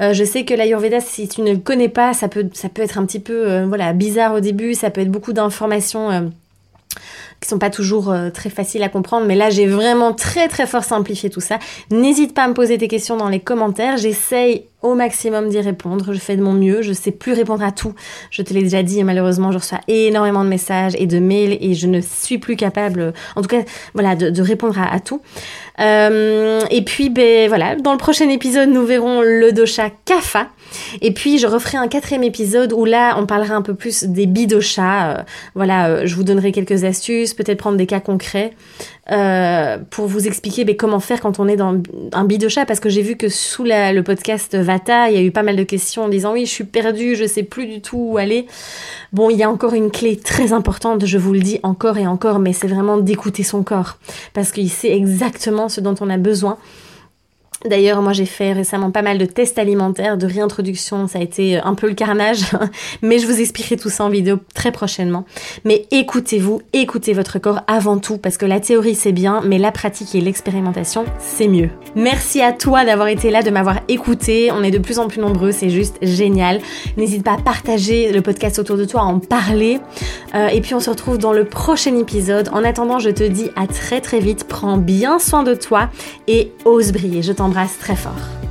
Euh, 0.00 0.14
je 0.14 0.24
sais 0.24 0.44
que 0.44 0.54
l'Ayurveda, 0.54 1.00
si 1.00 1.28
tu 1.28 1.42
ne 1.42 1.50
le 1.50 1.58
connais 1.58 1.88
pas, 1.88 2.14
ça 2.14 2.28
peut, 2.28 2.48
ça 2.54 2.70
peut 2.70 2.82
être 2.82 2.96
un 2.96 3.04
petit 3.04 3.20
peu 3.20 3.64
voilà, 3.64 3.92
bizarre 3.92 4.34
au 4.34 4.40
début, 4.40 4.74
ça 4.74 4.90
peut 4.90 5.02
être 5.02 5.10
beaucoup 5.10 5.32
d'informations 5.32 6.30
qui 7.44 7.50
sont 7.50 7.58
pas 7.58 7.68
toujours 7.68 8.10
euh, 8.10 8.30
très 8.30 8.48
faciles 8.48 8.82
à 8.82 8.88
comprendre, 8.88 9.26
mais 9.26 9.34
là 9.34 9.50
j'ai 9.50 9.66
vraiment 9.66 10.14
très 10.14 10.48
très 10.48 10.66
fort 10.66 10.82
simplifié 10.82 11.28
tout 11.28 11.42
ça. 11.42 11.58
N'hésite 11.90 12.32
pas 12.32 12.44
à 12.44 12.48
me 12.48 12.54
poser 12.54 12.78
tes 12.78 12.88
questions 12.88 13.18
dans 13.18 13.28
les 13.28 13.38
commentaires, 13.38 13.98
j'essaye 13.98 14.64
au 14.80 14.94
maximum 14.94 15.50
d'y 15.50 15.60
répondre, 15.60 16.14
je 16.14 16.18
fais 16.18 16.36
de 16.36 16.42
mon 16.42 16.54
mieux, 16.54 16.80
je 16.80 16.94
sais 16.94 17.10
plus 17.10 17.34
répondre 17.34 17.62
à 17.62 17.70
tout, 17.70 17.94
je 18.30 18.40
te 18.40 18.54
l'ai 18.54 18.62
déjà 18.62 18.82
dit 18.82 18.98
et 18.98 19.04
malheureusement 19.04 19.52
je 19.52 19.58
reçois 19.58 19.80
énormément 19.88 20.42
de 20.42 20.48
messages 20.48 20.94
et 20.98 21.06
de 21.06 21.18
mails 21.18 21.58
et 21.60 21.74
je 21.74 21.86
ne 21.86 22.00
suis 22.00 22.38
plus 22.38 22.56
capable, 22.56 23.12
en 23.36 23.42
tout 23.42 23.48
cas 23.48 23.60
voilà, 23.92 24.16
de, 24.16 24.42
répondre 24.42 24.78
à, 24.80 24.98
tout. 25.00 25.20
Euh, 25.80 26.60
et 26.70 26.82
puis 26.82 27.10
ben 27.10 27.48
voilà, 27.48 27.76
dans 27.76 27.92
le 27.92 27.98
prochain 27.98 28.28
épisode 28.30 28.70
nous 28.70 28.86
verrons 28.86 29.20
le 29.20 29.52
dosha 29.52 29.90
Kapha. 30.06 30.48
Et 31.02 31.12
puis 31.12 31.38
je 31.38 31.46
referai 31.46 31.78
un 31.78 31.88
quatrième 31.88 32.22
épisode 32.22 32.72
où 32.72 32.84
là 32.84 33.16
on 33.18 33.26
parlera 33.26 33.54
un 33.54 33.62
peu 33.62 33.74
plus 33.74 34.04
des 34.04 34.26
bidoshas. 34.26 35.18
Euh, 35.18 35.22
voilà, 35.54 35.88
euh, 35.88 36.02
je 36.06 36.14
vous 36.14 36.24
donnerai 36.24 36.52
quelques 36.52 36.84
astuces, 36.84 37.34
peut-être 37.34 37.58
prendre 37.58 37.76
des 37.76 37.86
cas 37.86 38.00
concrets 38.00 38.52
euh, 39.10 39.78
pour 39.90 40.06
vous 40.06 40.26
expliquer 40.26 40.64
mais 40.64 40.76
comment 40.76 41.00
faire 41.00 41.20
quand 41.20 41.38
on 41.38 41.46
est 41.46 41.56
dans 41.56 41.80
un 42.12 42.24
bidosha 42.24 42.64
parce 42.64 42.80
que 42.80 42.88
j'ai 42.88 43.02
vu 43.02 43.16
que 43.16 43.28
sous 43.28 43.64
le 43.64 44.00
podcast 44.02 44.56
Vata, 44.56 45.10
il 45.10 45.16
y 45.16 45.18
a 45.18 45.22
eu 45.22 45.30
pas 45.30 45.42
mal 45.42 45.56
de 45.56 45.64
questions 45.64 46.04
en 46.04 46.08
disant 46.08 46.32
oui, 46.32 46.46
je 46.46 46.50
suis 46.50 46.64
perdue, 46.64 47.16
je 47.16 47.26
sais 47.26 47.42
plus 47.42 47.66
du 47.66 47.80
tout 47.80 47.98
où 48.12 48.18
aller. 48.18 48.46
Bon, 49.12 49.30
il 49.30 49.36
y 49.36 49.42
a 49.42 49.50
encore 49.50 49.74
une 49.74 49.90
clé 49.90 50.16
très 50.16 50.52
importante, 50.52 51.04
je 51.06 51.18
vous 51.18 51.32
le 51.32 51.40
dis 51.40 51.60
encore 51.62 51.98
et 51.98 52.06
encore, 52.06 52.38
mais 52.38 52.52
c'est 52.52 52.66
vraiment 52.66 52.96
d'écouter 52.96 53.42
son 53.42 53.62
corps 53.62 53.98
parce 54.32 54.50
qu'il 54.52 54.70
sait 54.70 54.92
exactement 54.92 55.68
ce 55.68 55.80
dont 55.80 55.94
on 56.00 56.10
a 56.10 56.16
besoin. 56.16 56.58
D'ailleurs, 57.68 58.02
moi 58.02 58.12
j'ai 58.12 58.26
fait 58.26 58.52
récemment 58.52 58.90
pas 58.90 59.00
mal 59.00 59.16
de 59.16 59.24
tests 59.24 59.58
alimentaires, 59.58 60.18
de 60.18 60.26
réintroduction, 60.26 61.06
ça 61.08 61.18
a 61.18 61.22
été 61.22 61.56
un 61.56 61.74
peu 61.74 61.88
le 61.88 61.94
carnage, 61.94 62.42
mais 63.02 63.18
je 63.18 63.26
vous 63.26 63.40
expliquerai 63.40 63.76
tout 63.76 63.88
ça 63.88 64.04
en 64.04 64.10
vidéo 64.10 64.38
très 64.54 64.70
prochainement. 64.70 65.24
Mais 65.64 65.86
écoutez-vous, 65.90 66.60
écoutez 66.74 67.14
votre 67.14 67.38
corps 67.38 67.60
avant 67.66 67.96
tout, 67.96 68.18
parce 68.18 68.36
que 68.36 68.44
la 68.44 68.60
théorie 68.60 68.94
c'est 68.94 69.12
bien, 69.12 69.40
mais 69.46 69.56
la 69.56 69.72
pratique 69.72 70.14
et 70.14 70.20
l'expérimentation 70.20 71.06
c'est 71.18 71.48
mieux. 71.48 71.70
Merci 71.96 72.42
à 72.42 72.52
toi 72.52 72.84
d'avoir 72.84 73.08
été 73.08 73.30
là, 73.30 73.42
de 73.42 73.50
m'avoir 73.50 73.80
écouté, 73.88 74.50
on 74.52 74.62
est 74.62 74.70
de 74.70 74.78
plus 74.78 74.98
en 74.98 75.08
plus 75.08 75.20
nombreux, 75.20 75.52
c'est 75.52 75.70
juste 75.70 75.96
génial. 76.02 76.60
N'hésite 76.98 77.24
pas 77.24 77.32
à 77.32 77.38
partager 77.38 78.12
le 78.12 78.20
podcast 78.20 78.58
autour 78.58 78.76
de 78.76 78.84
toi, 78.84 79.02
à 79.02 79.04
en 79.04 79.20
parler, 79.20 79.80
euh, 80.34 80.48
et 80.48 80.60
puis 80.60 80.74
on 80.74 80.80
se 80.80 80.90
retrouve 80.90 81.16
dans 81.16 81.32
le 81.32 81.46
prochain 81.46 81.96
épisode. 81.96 82.50
En 82.52 82.62
attendant, 82.62 82.98
je 82.98 83.10
te 83.10 83.24
dis 83.24 83.48
à 83.56 83.66
très 83.66 84.02
très 84.02 84.20
vite, 84.20 84.44
prends 84.44 84.76
bien 84.76 85.18
soin 85.18 85.44
de 85.44 85.54
toi 85.54 85.88
et 86.28 86.52
ose 86.66 86.92
briller. 86.92 87.22
Je 87.22 87.32
t'embrasse 87.44 87.78
très 87.78 87.94
fort. 87.94 88.43